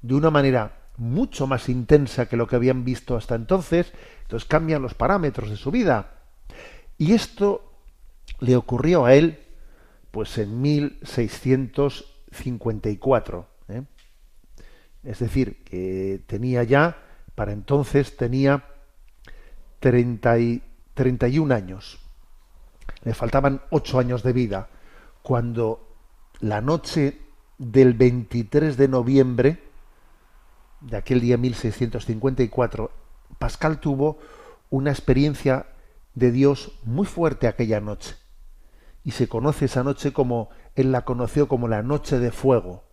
[0.00, 3.90] De una manera mucho más intensa que lo que habían visto hasta entonces,
[4.22, 6.18] entonces cambian los parámetros de su vida.
[6.98, 7.72] Y esto
[8.40, 9.38] le ocurrió a él
[10.10, 13.46] pues en 1654.
[13.68, 13.84] ¿eh?
[15.02, 16.98] Es decir, que tenía ya,
[17.34, 18.66] para entonces tenía
[19.78, 21.98] 30 y, 31 años.
[23.04, 24.68] Le faltaban 8 años de vida
[25.22, 25.96] cuando
[26.40, 27.22] la noche
[27.56, 29.69] del 23 de noviembre
[30.80, 32.90] de aquel día 1654,
[33.38, 34.18] Pascal tuvo
[34.70, 35.66] una experiencia
[36.14, 38.16] de Dios muy fuerte aquella noche
[39.04, 42.84] y se conoce esa noche como él la conoció como la noche de fuego.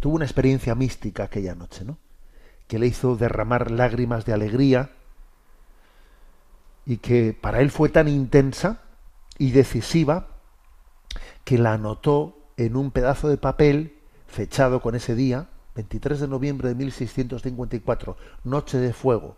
[0.00, 1.98] Tuvo una experiencia mística aquella noche, ¿no?
[2.66, 4.90] Que le hizo derramar lágrimas de alegría
[6.84, 8.82] y que para él fue tan intensa
[9.38, 10.28] y decisiva
[11.44, 16.68] que la anotó en un pedazo de papel fechado con ese día, 23 de noviembre
[16.68, 19.36] de 1654, Noche de Fuego,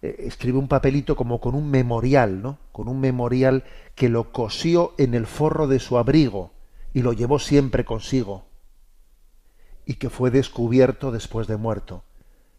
[0.00, 2.58] eh, escribe un papelito como con un memorial, ¿no?
[2.70, 3.64] Con un memorial
[3.94, 6.52] que lo cosió en el forro de su abrigo
[6.94, 8.46] y lo llevó siempre consigo
[9.84, 12.04] y que fue descubierto después de muerto,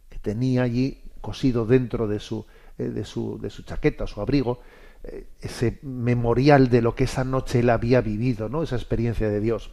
[0.09, 2.45] que tenía allí cosido dentro de su,
[2.77, 4.59] eh, de su, de su chaqueta, su abrigo,
[5.05, 8.61] eh, ese memorial de lo que esa noche él había vivido, ¿no?
[8.61, 9.71] Esa experiencia de Dios.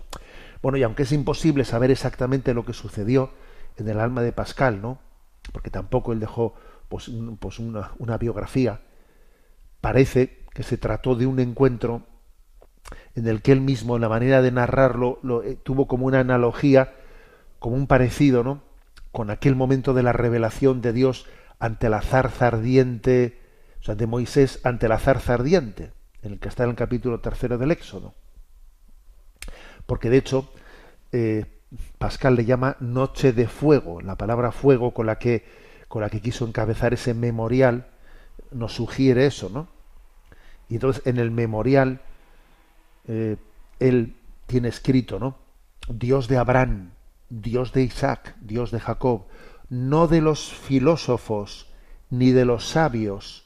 [0.63, 3.31] Bueno, y aunque es imposible saber exactamente lo que sucedió
[3.77, 4.99] en el alma de Pascal, ¿no?
[5.53, 6.55] Porque tampoco él dejó
[6.89, 8.81] pues, pues una, biografía,
[9.81, 12.03] parece que se trató de un encuentro
[13.15, 16.21] en el que él mismo, en la manera de narrarlo, lo, eh, tuvo como una
[16.21, 16.93] analogía,
[17.59, 18.63] como un parecido, ¿no?
[19.13, 21.27] Con aquel momento de la revelación de Dios
[21.59, 23.41] ante la zarza ardiente,
[23.81, 25.93] o sea, de Moisés ante la zarza ardiente,
[26.23, 28.15] en el que está en el capítulo tercero del Éxodo.
[29.91, 30.49] Porque de hecho,
[31.11, 31.47] eh,
[31.99, 35.45] Pascal le llama noche de fuego, la palabra fuego con la que
[35.89, 37.89] con la que quiso encabezar ese memorial,
[38.53, 39.67] nos sugiere eso, ¿no?
[40.69, 42.03] Y entonces en el memorial
[43.09, 43.37] eh,
[43.81, 44.15] él
[44.47, 45.39] tiene escrito, ¿no?
[45.89, 46.93] Dios de Abraham,
[47.29, 49.25] Dios de Isaac, Dios de Jacob,
[49.71, 51.67] no de los filósofos
[52.11, 53.45] ni de los sabios.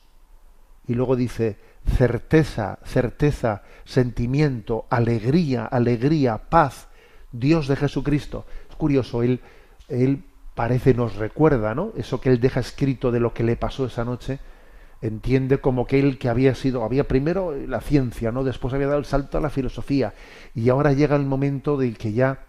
[0.86, 6.88] Y luego dice certeza, certeza, sentimiento, alegría, alegría, paz,
[7.32, 8.46] Dios de Jesucristo.
[8.70, 9.40] Es curioso, él,
[9.88, 10.24] él
[10.54, 11.92] parece nos recuerda, ¿no?
[11.96, 14.38] Eso que él deja escrito de lo que le pasó esa noche,
[15.02, 18.44] entiende como que él que había sido, había primero la ciencia, ¿no?
[18.44, 20.14] Después había dado el salto a la filosofía
[20.54, 22.46] y ahora llega el momento de que ya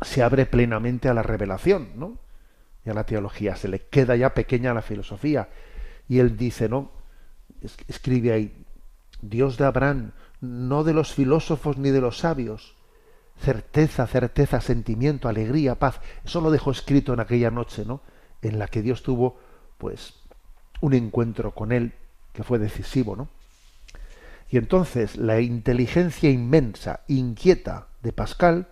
[0.00, 2.16] se abre plenamente a la revelación, ¿no?
[2.86, 5.48] Y a la teología, se le queda ya pequeña la filosofía
[6.08, 6.97] y él dice, ¿no?
[7.88, 8.64] Escribe ahí,
[9.20, 12.74] Dios de Abraham, no de los filósofos ni de los sabios,
[13.40, 16.00] certeza, certeza, sentimiento, alegría, paz.
[16.24, 18.00] Eso lo dejó escrito en aquella noche, ¿no?
[18.42, 19.38] En la que Dios tuvo,
[19.78, 20.14] pues,
[20.80, 21.92] un encuentro con él
[22.32, 23.28] que fue decisivo, ¿no?
[24.50, 28.68] Y entonces la inteligencia inmensa, inquieta de Pascal,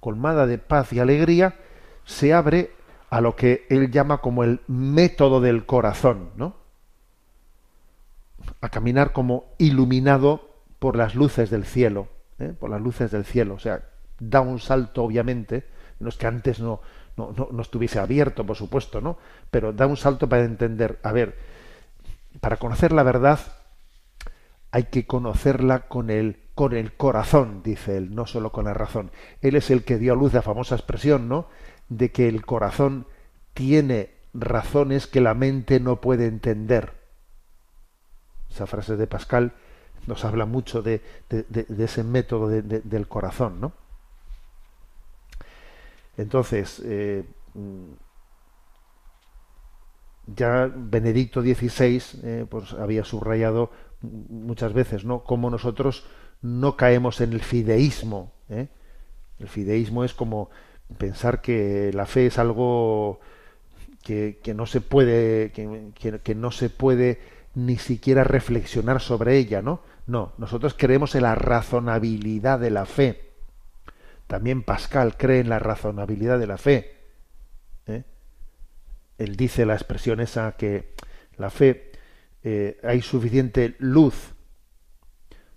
[0.00, 1.56] colmada de paz y alegría,
[2.04, 2.72] se abre
[3.08, 6.56] a lo que él llama como el método del corazón, ¿no?
[8.64, 10.48] A caminar como iluminado
[10.78, 12.08] por las luces del cielo,
[12.38, 12.54] ¿eh?
[12.58, 13.54] por las luces del cielo.
[13.54, 13.84] O sea,
[14.18, 15.64] da un salto, obviamente,
[16.00, 16.80] no es que antes no,
[17.18, 19.18] no, no, estuviese abierto, por supuesto, ¿no?
[19.50, 21.36] Pero da un salto para entender, a ver,
[22.40, 23.38] para conocer la verdad
[24.70, 29.12] hay que conocerla con el, con el corazón, dice él, no solo con la razón.
[29.40, 31.46] Él es el que dio a luz la famosa expresión, ¿no?
[31.88, 33.06] De que el corazón
[33.52, 37.03] tiene razones que la mente no puede entender.
[38.54, 39.52] Esa frase de Pascal
[40.06, 41.02] nos habla mucho de,
[41.76, 43.72] ese método del corazón, ¿no?
[46.16, 47.24] Entonces, eh,
[50.26, 55.24] ya Benedicto XVI eh, pues había subrayado muchas veces, ¿no?
[55.24, 56.06] Cómo nosotros
[56.40, 58.32] no caemos en el fideísmo.
[58.50, 58.68] ¿eh?
[59.40, 60.50] El fideísmo es como
[60.96, 63.18] pensar que la fe es algo
[64.04, 67.18] que, no se puede, que, que, no se puede
[67.54, 69.82] ni siquiera reflexionar sobre ella, ¿no?
[70.06, 73.32] No, nosotros creemos en la razonabilidad de la fe.
[74.26, 76.96] También Pascal cree en la razonabilidad de la fe.
[77.86, 78.04] ¿eh?
[79.18, 80.94] Él dice la expresión esa que
[81.36, 81.92] la fe
[82.42, 84.34] eh, hay suficiente luz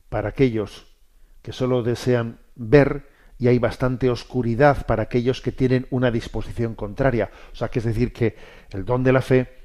[0.09, 0.95] para aquellos
[1.41, 7.29] que solo desean ver y hay bastante oscuridad para aquellos que tienen una disposición contraria.
[7.51, 8.35] O sea, que es decir, que
[8.71, 9.56] el don de la fe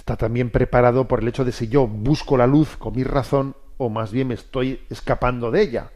[0.00, 3.54] está también preparado por el hecho de si yo busco la luz con mi razón
[3.76, 5.90] o más bien me estoy escapando de ella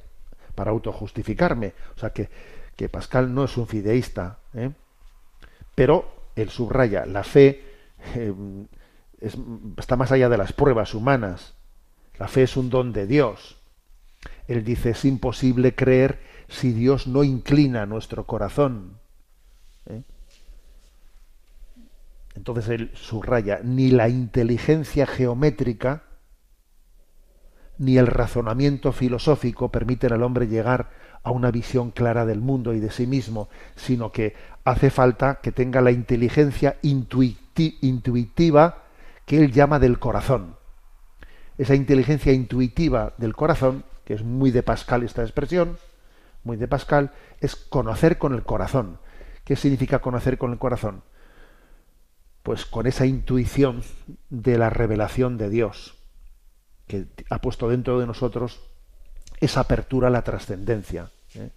[0.54, 1.72] para autojustificarme.
[1.96, 2.28] O sea, que,
[2.76, 4.70] que Pascal no es un fideísta, ¿eh?
[5.74, 7.64] pero él subraya la fe.
[8.14, 8.34] Eh,
[9.78, 11.54] está más allá de las pruebas humanas.
[12.18, 13.56] La fe es un don de Dios.
[14.48, 18.98] Él dice, es imposible creer si Dios no inclina nuestro corazón.
[19.86, 20.02] ¿eh?
[22.34, 26.02] Entonces él subraya, ni la inteligencia geométrica,
[27.78, 30.90] ni el razonamiento filosófico permiten al hombre llegar
[31.22, 35.52] a una visión clara del mundo y de sí mismo, sino que hace falta que
[35.52, 38.82] tenga la inteligencia intuitiva
[39.24, 40.56] que él llama del corazón.
[41.56, 45.78] Esa inteligencia intuitiva del corazón, que es muy de Pascal esta expresión,
[46.42, 48.98] muy de Pascal, es conocer con el corazón.
[49.44, 51.02] ¿Qué significa conocer con el corazón?
[52.44, 53.82] Pues con esa intuición
[54.30, 55.96] de la revelación de Dios,
[56.86, 58.60] que ha puesto dentro de nosotros
[59.40, 61.10] esa apertura a la trascendencia.
[61.34, 61.50] ¿eh?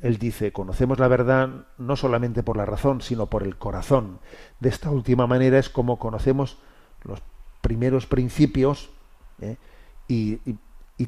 [0.00, 4.20] Él dice, conocemos la verdad no solamente por la razón, sino por el corazón.
[4.58, 6.58] De esta última manera es como conocemos
[7.04, 7.20] los
[7.60, 8.90] primeros principios
[9.40, 9.56] ¿eh?
[10.08, 10.38] y,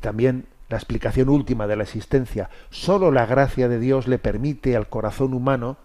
[0.00, 2.50] también la explicación última de la existencia.
[2.68, 5.78] Solo la gracia de Dios le permite al corazón humano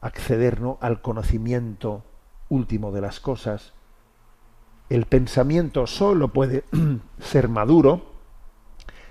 [0.00, 2.04] acceder al conocimiento
[2.48, 3.72] último de las cosas.
[4.88, 6.64] El pensamiento solo puede
[7.20, 8.18] ser maduro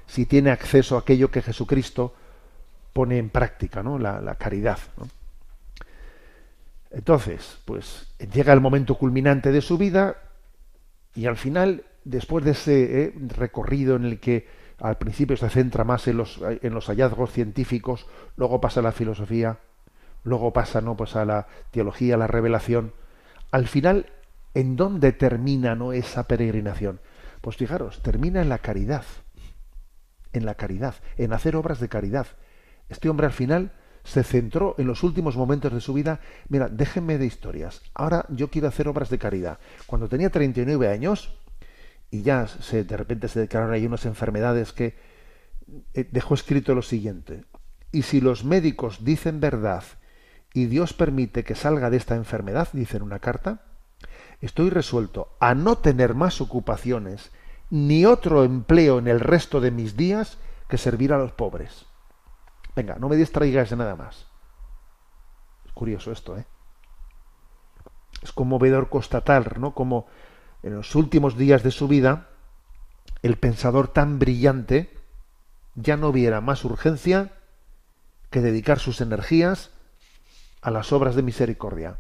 [0.06, 2.14] si tiene acceso a aquello que Jesucristo
[2.94, 4.00] pone en práctica, ¿no?
[4.00, 4.80] La, caridad.
[6.90, 10.18] Entonces, pues llega el momento culminante de su vida
[11.14, 14.48] y al final, después de ese eh, recorrido en el que
[14.80, 18.92] al principio se centra más en los, en los hallazgos científicos, luego pasa a la
[18.92, 19.60] filosofía,
[20.28, 20.96] luego pasa ¿no?
[20.96, 22.94] pues a la teología, a la revelación,
[23.52, 24.08] al final,
[24.54, 25.94] ¿en dónde termina ¿no?
[25.94, 27.00] esa peregrinación?
[27.42, 29.06] Pues fijaros, termina en la caridad,
[30.34, 32.28] en la caridad, en hacer obras de caridad,
[32.90, 33.72] este hombre al final
[34.04, 36.20] se centró en los últimos momentos de su vida,
[36.50, 39.60] mira, déjenme de historias, ahora yo quiero hacer obras de caridad.
[39.86, 41.38] Cuando tenía 39 años,
[42.10, 44.96] y ya se, de repente se declararon ahí unas enfermedades que
[45.94, 47.44] eh, dejó escrito lo siguiente,
[47.92, 49.84] y si los médicos dicen verdad
[50.58, 53.62] y Dios permite que salga de esta enfermedad, dice en una carta,
[54.42, 57.32] estoy resuelto a no tener más ocupaciones
[57.70, 61.86] ni otro empleo en el resto de mis días que servir a los pobres.
[62.76, 64.26] Venga, no me distraigas de nada más.
[65.64, 66.48] Es curioso esto, ¿eh?
[68.24, 69.76] Es conmovedor constatar, ¿no?
[69.76, 70.08] Como
[70.64, 72.30] en los últimos días de su vida,
[73.22, 74.98] el pensador tan brillante
[75.76, 77.34] ya no viera más urgencia
[78.32, 79.77] que dedicar sus energías
[80.62, 81.98] a las obras de misericordia.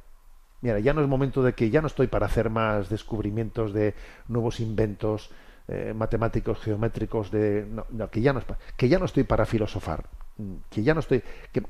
[0.62, 3.94] Mira, ya no es momento de que ya no estoy para hacer más descubrimientos de
[4.28, 5.30] nuevos inventos
[5.68, 8.42] eh, matemáticos, geométricos, de no, que ya no
[8.76, 10.06] que ya no estoy para filosofar
[10.70, 11.64] que ya no estoy, que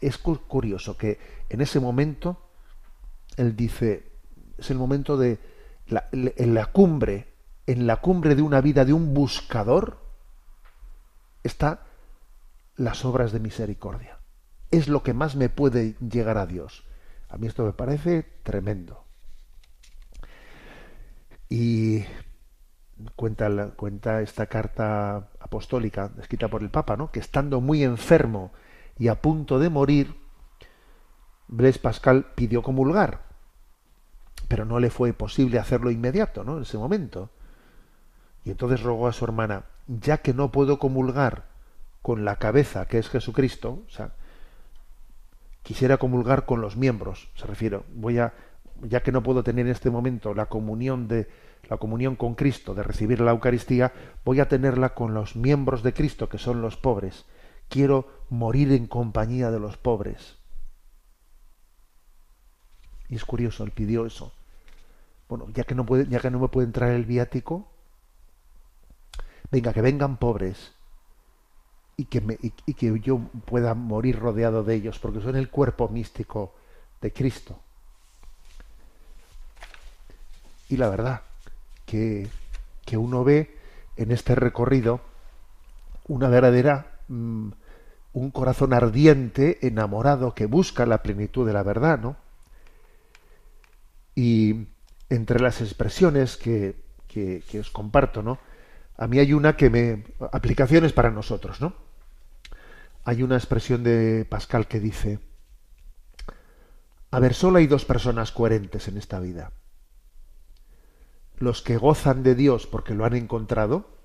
[0.00, 2.38] es curioso que en ese momento
[3.36, 4.12] él dice,
[4.56, 5.38] es el momento de
[6.12, 7.28] en la cumbre,
[7.66, 9.98] en la cumbre de una vida de un buscador,
[11.42, 11.86] está
[12.76, 14.17] las obras de misericordia.
[14.70, 16.84] Es lo que más me puede llegar a Dios.
[17.28, 19.04] A mí esto me parece tremendo.
[21.48, 22.04] Y
[23.16, 27.10] cuenta, cuenta esta carta apostólica escrita por el Papa, ¿no?
[27.10, 28.52] que estando muy enfermo
[28.98, 30.16] y a punto de morir,
[31.46, 33.22] Blaise Pascal pidió comulgar,
[34.48, 36.56] pero no le fue posible hacerlo inmediato, ¿no?
[36.56, 37.30] En ese momento.
[38.44, 41.46] Y entonces rogó a su hermana, ya que no puedo comulgar
[42.02, 44.12] con la cabeza, que es Jesucristo, o sea,
[45.68, 48.32] quisiera comulgar con los miembros, se refiere, voy a,
[48.84, 51.28] ya que no puedo tener en este momento la comunión de
[51.68, 53.92] la comunión con Cristo, de recibir la Eucaristía,
[54.24, 57.26] voy a tenerla con los miembros de Cristo, que son los pobres.
[57.68, 60.38] Quiero morir en compañía de los pobres.
[63.10, 64.32] Y es curioso, él pidió eso.
[65.28, 67.68] Bueno, ya que no, puede, ya que no me puede entrar el viático,
[69.50, 70.77] venga, que vengan pobres
[71.98, 75.88] y que, me, y, que yo pueda morir rodeado de ellos, porque son el cuerpo
[75.88, 76.54] místico
[77.02, 77.58] de Cristo.
[80.68, 81.22] Y la verdad,
[81.84, 82.28] que,
[82.86, 83.58] que uno ve
[83.96, 85.00] en este recorrido
[86.06, 87.48] una verdadera, mm,
[88.12, 92.16] un corazón ardiente, enamorado, que busca la plenitud de la verdad, ¿no?
[94.14, 94.68] Y
[95.10, 96.76] entre las expresiones que,
[97.08, 98.38] que, os comparto, ¿no?
[98.96, 100.04] A mí hay una que me.
[100.30, 101.87] aplicaciones para nosotros, ¿no?
[103.04, 105.20] Hay una expresión de Pascal que dice.
[107.10, 109.52] A ver, solo hay dos personas coherentes en esta vida.
[111.36, 113.96] Los que gozan de Dios porque lo han encontrado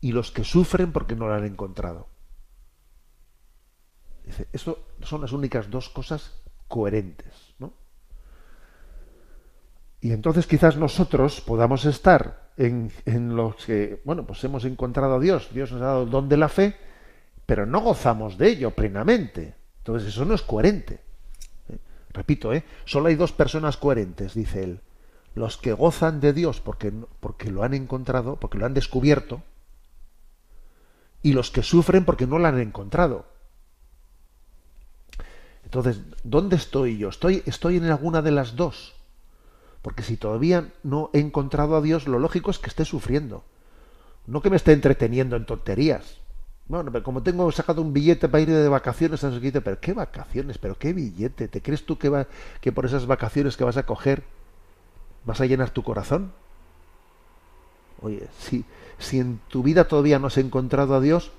[0.00, 2.08] y los que sufren porque no lo han encontrado.
[4.24, 6.32] Dice, esto son las únicas dos cosas
[6.68, 7.54] coherentes.
[10.04, 15.18] Y entonces quizás nosotros podamos estar en, en los que, bueno, pues hemos encontrado a
[15.18, 16.76] Dios, Dios nos ha dado el don de la fe,
[17.46, 19.54] pero no gozamos de ello plenamente.
[19.78, 21.00] Entonces eso no es coherente.
[21.68, 21.78] ¿Eh?
[22.10, 22.64] Repito, ¿eh?
[22.84, 24.80] solo hay dos personas coherentes, dice él.
[25.34, 29.42] Los que gozan de Dios porque, porque lo han encontrado, porque lo han descubierto,
[31.22, 33.26] y los que sufren porque no lo han encontrado.
[35.64, 37.08] Entonces, ¿dónde estoy yo?
[37.08, 38.94] ¿Estoy, estoy en alguna de las dos?
[39.82, 43.42] Porque si todavía no he encontrado a Dios, lo lógico es que esté sufriendo.
[44.26, 46.18] No que me esté entreteniendo en tonterías.
[46.66, 49.20] Bueno, pero como tengo sacado un billete para ir de vacaciones,
[49.62, 50.58] pero ¿qué vacaciones?
[50.58, 51.48] ¿Pero qué billete?
[51.48, 52.26] ¿Te crees tú que, va,
[52.60, 54.24] que por esas vacaciones que vas a coger
[55.24, 56.32] vas a llenar tu corazón?
[58.00, 58.64] Oye, si,
[58.98, 61.32] si en tu vida todavía no has encontrado a Dios,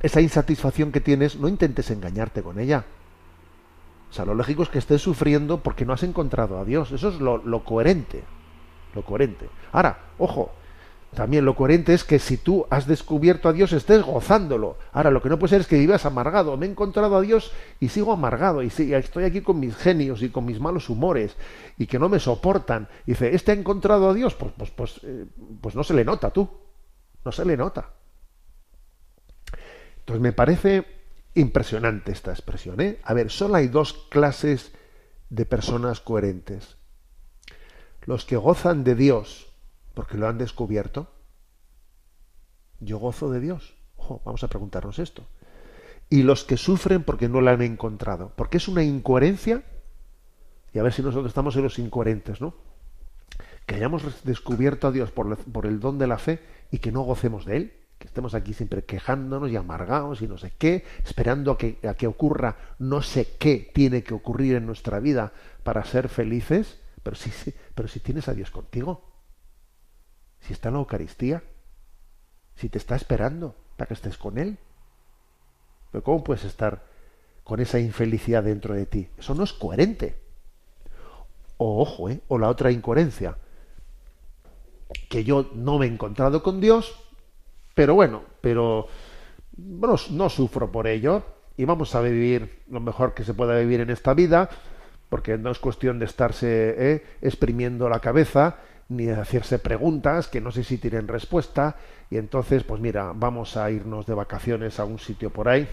[0.00, 2.84] esa insatisfacción que tienes, no intentes engañarte con ella.
[4.10, 6.92] O sea, lo lógico es que estés sufriendo porque no has encontrado a Dios.
[6.92, 8.22] Eso es lo, coherente.
[8.94, 9.48] Lo coherente.
[9.72, 10.52] Ahora, ojo,
[11.16, 14.76] también lo coherente es que si tú has descubierto a Dios estés gozándolo.
[14.92, 16.56] Ahora, lo que no puede ser es que vivas amargado.
[16.56, 17.50] Me he encontrado a Dios
[17.80, 18.62] y sigo amargado.
[18.62, 21.36] Y estoy aquí con mis genios y con mis malos humores
[21.76, 22.88] y que no me soportan.
[23.06, 24.34] Y dice, ¿este ha encontrado a Dios?
[24.34, 25.26] Pues, pues, pues, eh,
[25.60, 26.48] pues no se le nota tú.
[27.24, 27.90] No se le nota.
[29.98, 30.84] Entonces me parece
[31.36, 32.98] Impresionante esta expresión, ¿eh?
[33.04, 34.72] A ver, solo hay dos clases
[35.28, 36.78] de personas coherentes.
[38.06, 39.45] Los que gozan de Dios
[39.96, 41.08] porque lo han descubierto.
[42.80, 43.74] Yo gozo de Dios.
[44.26, 45.26] vamos a preguntarnos esto.
[46.10, 48.30] Y los que sufren porque no lo han encontrado.
[48.36, 49.64] Porque es una incoherencia.
[50.74, 52.52] Y a ver si nosotros estamos en los incoherentes, ¿no?
[53.64, 56.40] Que hayamos descubierto a Dios por, por el don de la fe
[56.70, 60.36] y que no gocemos de Él que estemos aquí siempre quejándonos y amargados y no
[60.36, 64.66] sé qué, esperando a que, a que ocurra no sé qué tiene que ocurrir en
[64.66, 65.32] nuestra vida
[65.62, 67.30] para ser felices, pero si,
[67.74, 69.05] pero si tienes a Dios contigo,
[70.46, 71.42] si está en la Eucaristía,
[72.54, 74.58] si te está esperando para que estés con Él,
[75.90, 76.84] pero ¿cómo puedes estar
[77.42, 79.08] con esa infelicidad dentro de ti?
[79.18, 80.16] Eso no es coherente.
[81.58, 82.20] O ojo, ¿eh?
[82.28, 83.38] o la otra incoherencia,
[85.08, 86.94] que yo no me he encontrado con Dios,
[87.74, 88.88] pero bueno, pero
[89.56, 91.24] no sufro por ello
[91.56, 94.48] y vamos a vivir lo mejor que se pueda vivir en esta vida,
[95.08, 98.58] porque no es cuestión de estarse eh, exprimiendo la cabeza
[98.88, 101.76] ni hacerse preguntas que no sé si tienen respuesta.
[102.10, 105.68] Y entonces pues mira vamos a irnos de vacaciones a un sitio por ahí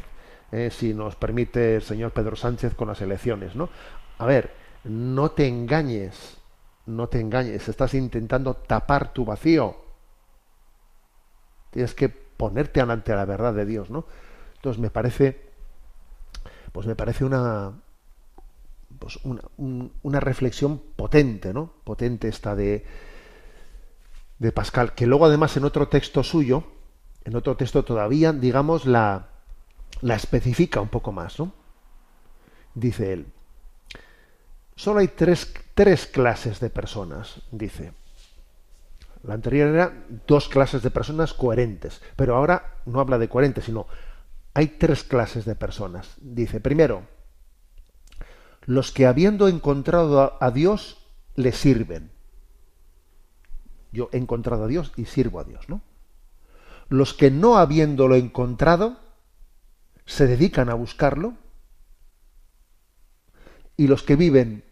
[0.52, 3.70] eh, si nos permite el señor Pedro Sánchez con las elecciones no
[4.18, 4.52] a ver
[4.84, 6.38] no te engañes
[6.86, 9.78] no te engañes estás intentando tapar tu vacío.
[11.72, 14.06] Tienes que ponerte ante la verdad de Dios, ¿no?
[14.56, 15.50] Entonces me parece,
[16.72, 17.74] pues me parece una,
[19.04, 19.42] pues una,
[20.02, 21.74] una reflexión potente, ¿no?
[21.84, 22.86] Potente esta de,
[24.40, 26.64] de Pascal, que luego además en otro texto suyo,
[27.26, 29.28] en otro texto todavía, digamos, la,
[30.00, 31.52] la especifica un poco más, ¿no?
[32.76, 33.26] Dice él,
[34.78, 37.92] solo hay tres, tres clases de personas, dice.
[39.24, 43.86] La anterior era dos clases de personas coherentes, pero ahora no habla de coherentes, sino
[44.54, 46.16] hay tres clases de personas.
[46.22, 47.04] Dice, primero,
[48.66, 50.98] los que habiendo encontrado a, Dios
[51.36, 52.12] le sirven.
[53.92, 55.82] Yo he encontrado a Dios y sirvo a Dios, ¿no?
[56.90, 59.00] Los que no habiéndolo encontrado
[60.06, 61.36] se dedican a buscarlo
[63.78, 64.64] y los que viven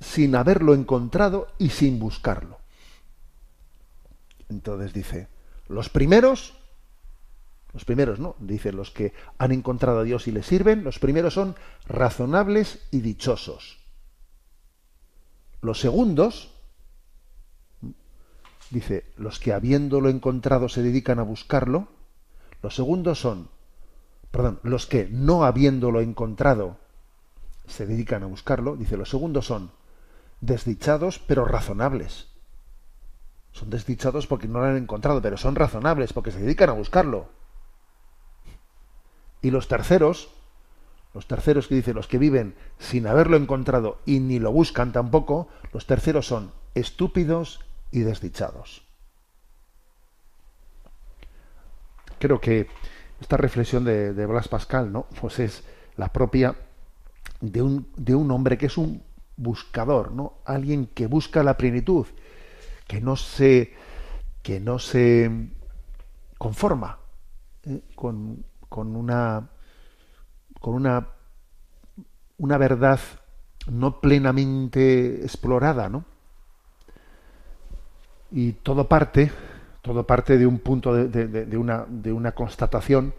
[0.00, 2.58] sin haberlo encontrado y sin buscarlo.
[4.48, 5.28] Entonces dice,
[5.68, 6.57] los primeros,
[7.72, 11.34] los primeros no, dice los que han encontrado a Dios y le sirven, los primeros
[11.34, 11.54] son
[11.86, 13.78] razonables y dichosos.
[15.60, 16.54] Los segundos,
[18.70, 21.88] dice, los que habiéndolo encontrado se dedican a buscarlo,
[22.62, 23.48] los segundos son,
[24.30, 26.78] perdón, los que no habiéndolo encontrado
[27.66, 29.70] se dedican a buscarlo, dice, los segundos son
[30.40, 32.28] desdichados pero razonables.
[33.52, 37.37] Son desdichados porque no lo han encontrado, pero son razonables porque se dedican a buscarlo.
[39.42, 40.30] Y los terceros,
[41.14, 45.48] los terceros que dicen los que viven sin haberlo encontrado y ni lo buscan tampoco,
[45.72, 47.60] los terceros son estúpidos
[47.90, 48.82] y desdichados.
[52.18, 52.68] Creo que
[53.20, 55.06] esta reflexión de, de Blas Pascal, ¿no?
[55.20, 55.64] Pues es
[55.96, 56.54] la propia
[57.40, 59.02] de un, de un hombre que es un
[59.36, 60.34] buscador, ¿no?
[60.44, 62.06] Alguien que busca la plenitud,
[62.86, 63.74] que no se,
[64.42, 65.30] que no se
[66.38, 66.98] conforma
[67.64, 67.80] ¿eh?
[67.94, 69.48] con, con, una
[70.60, 71.08] con una
[72.38, 73.00] una verdad
[73.70, 76.04] no plenamente explorada, ¿no?
[78.30, 79.30] Y todo parte,
[79.82, 83.14] todo parte de un punto de, de, una, de una constatación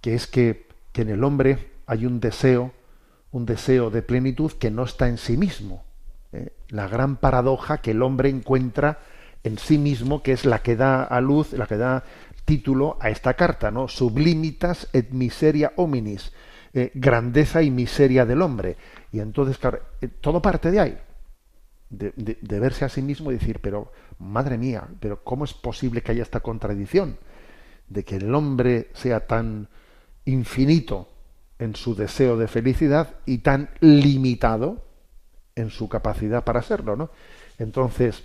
[0.00, 2.72] que es que, que en el hombre hay un deseo
[3.36, 5.84] un deseo de plenitud que no está en sí mismo.
[6.32, 6.52] ¿eh?
[6.70, 9.00] La gran paradoja que el hombre encuentra
[9.44, 12.02] en sí mismo, que es la que da a luz, la que da
[12.46, 13.88] título a esta carta, ¿no?
[13.88, 16.32] Sublimitas et miseria hominis,
[16.72, 18.76] eh, grandeza y miseria del hombre.
[19.12, 20.98] Y entonces, claro, eh, todo parte de ahí,
[21.90, 26.02] de, de, verse a sí mismo y decir, pero madre mía, pero ¿cómo es posible
[26.02, 27.18] que haya esta contradicción?
[27.88, 29.68] De que el hombre sea tan
[30.24, 31.08] infinito
[31.58, 34.84] en su deseo de felicidad y tan limitado
[35.54, 37.10] en su capacidad para serlo, ¿no?
[37.58, 38.22] Entonces,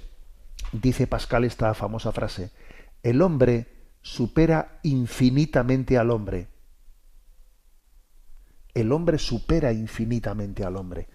[0.73, 2.51] dice Pascal esta famosa frase,
[3.03, 3.67] el hombre
[4.01, 6.47] supera infinitamente al hombre.
[8.73, 11.07] El hombre supera infinitamente al hombre.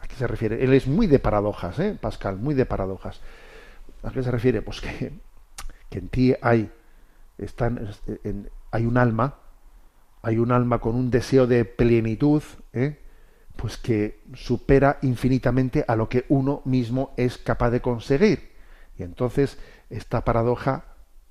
[0.00, 0.62] ¿A qué se refiere?
[0.62, 1.96] Él es muy de paradojas, ¿eh?
[2.00, 3.20] Pascal, muy de paradojas.
[4.02, 4.62] ¿A qué se refiere?
[4.62, 5.12] Pues que,
[5.88, 6.70] que en ti hay,
[8.70, 9.36] hay un alma,
[10.22, 12.42] hay un alma con un deseo de plenitud,
[12.72, 12.98] ¿eh?
[13.56, 18.50] pues que supera infinitamente a lo que uno mismo es capaz de conseguir.
[18.98, 19.58] Y entonces,
[19.90, 20.84] esta paradoja,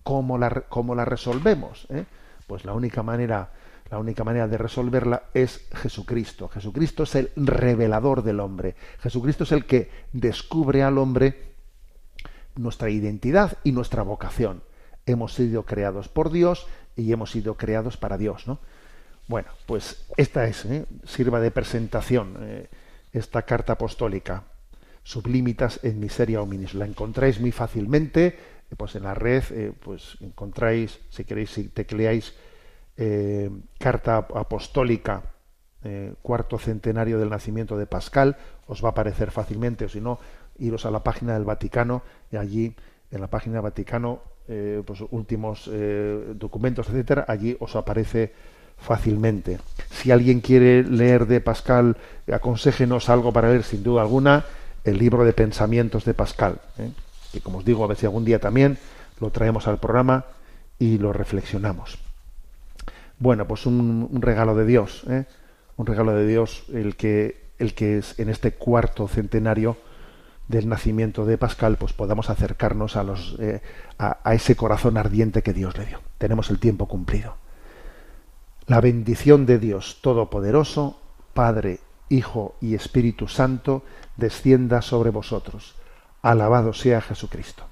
[0.03, 1.87] ¿cómo la, cómo la resolvemos?
[1.89, 2.05] ¿Eh?
[2.45, 3.51] Pues la única manera,
[3.89, 6.49] la única manera de resolverla es Jesucristo.
[6.49, 8.75] Jesucristo es el revelador del hombre.
[8.99, 11.49] Jesucristo es el que descubre al hombre
[12.55, 14.61] nuestra identidad y nuestra vocación.
[15.05, 18.59] Hemos sido creados por Dios y hemos sido creados para Dios, ¿no?
[19.27, 20.85] Bueno, pues esta es, ¿eh?
[21.05, 22.67] sirva de presentación eh,
[23.13, 24.43] esta carta apostólica,
[25.09, 26.75] Sublimitas en Miseria Hominis.
[26.75, 29.43] La encontráis muy fácilmente, eh, pues en la red,
[29.83, 32.35] pues encontráis, si queréis, si tecleáis
[33.79, 35.23] carta apostólica,
[36.21, 38.37] cuarto centenario del nacimiento de Pascal,
[38.67, 40.19] os va a aparecer fácilmente, o si no,
[40.59, 42.75] iros a la página del Vaticano y allí,
[43.09, 44.21] en la página del Vaticano,
[44.85, 45.71] pues últimos
[46.35, 48.33] documentos, etcétera, allí os aparece
[48.77, 49.59] fácilmente.
[49.89, 51.95] Si alguien quiere leer de Pascal,
[52.31, 54.45] aconséjenos algo para leer, sin duda alguna,
[54.89, 56.91] el libro de pensamientos de Pascal, ¿eh?
[57.31, 58.77] que como os digo, a si algún día también
[59.19, 60.25] lo traemos al programa
[60.77, 61.97] y lo reflexionamos.
[63.19, 65.25] Bueno, pues un, regalo de Dios, ¿eh?
[65.77, 69.77] un regalo de Dios el que, el que es en este cuarto centenario
[70.47, 73.61] del nacimiento de Pascal, pues podamos acercarnos a, los, eh,
[73.99, 76.01] a ese corazón ardiente que Dios le dio.
[76.17, 77.35] Tenemos el tiempo cumplido.
[78.65, 80.99] La bendición de Dios Todopoderoso,
[81.33, 81.79] Padre,
[82.09, 83.83] Hijo y Espíritu Santo,
[84.17, 85.75] descienda sobre vosotros.
[86.21, 87.65] Alabado sea Jesucristo.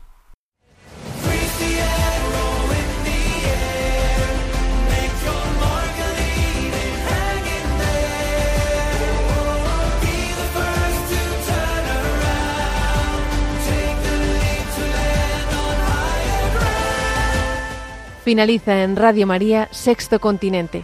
[18.27, 20.83] Finaliza en Radio María Sexto Continente,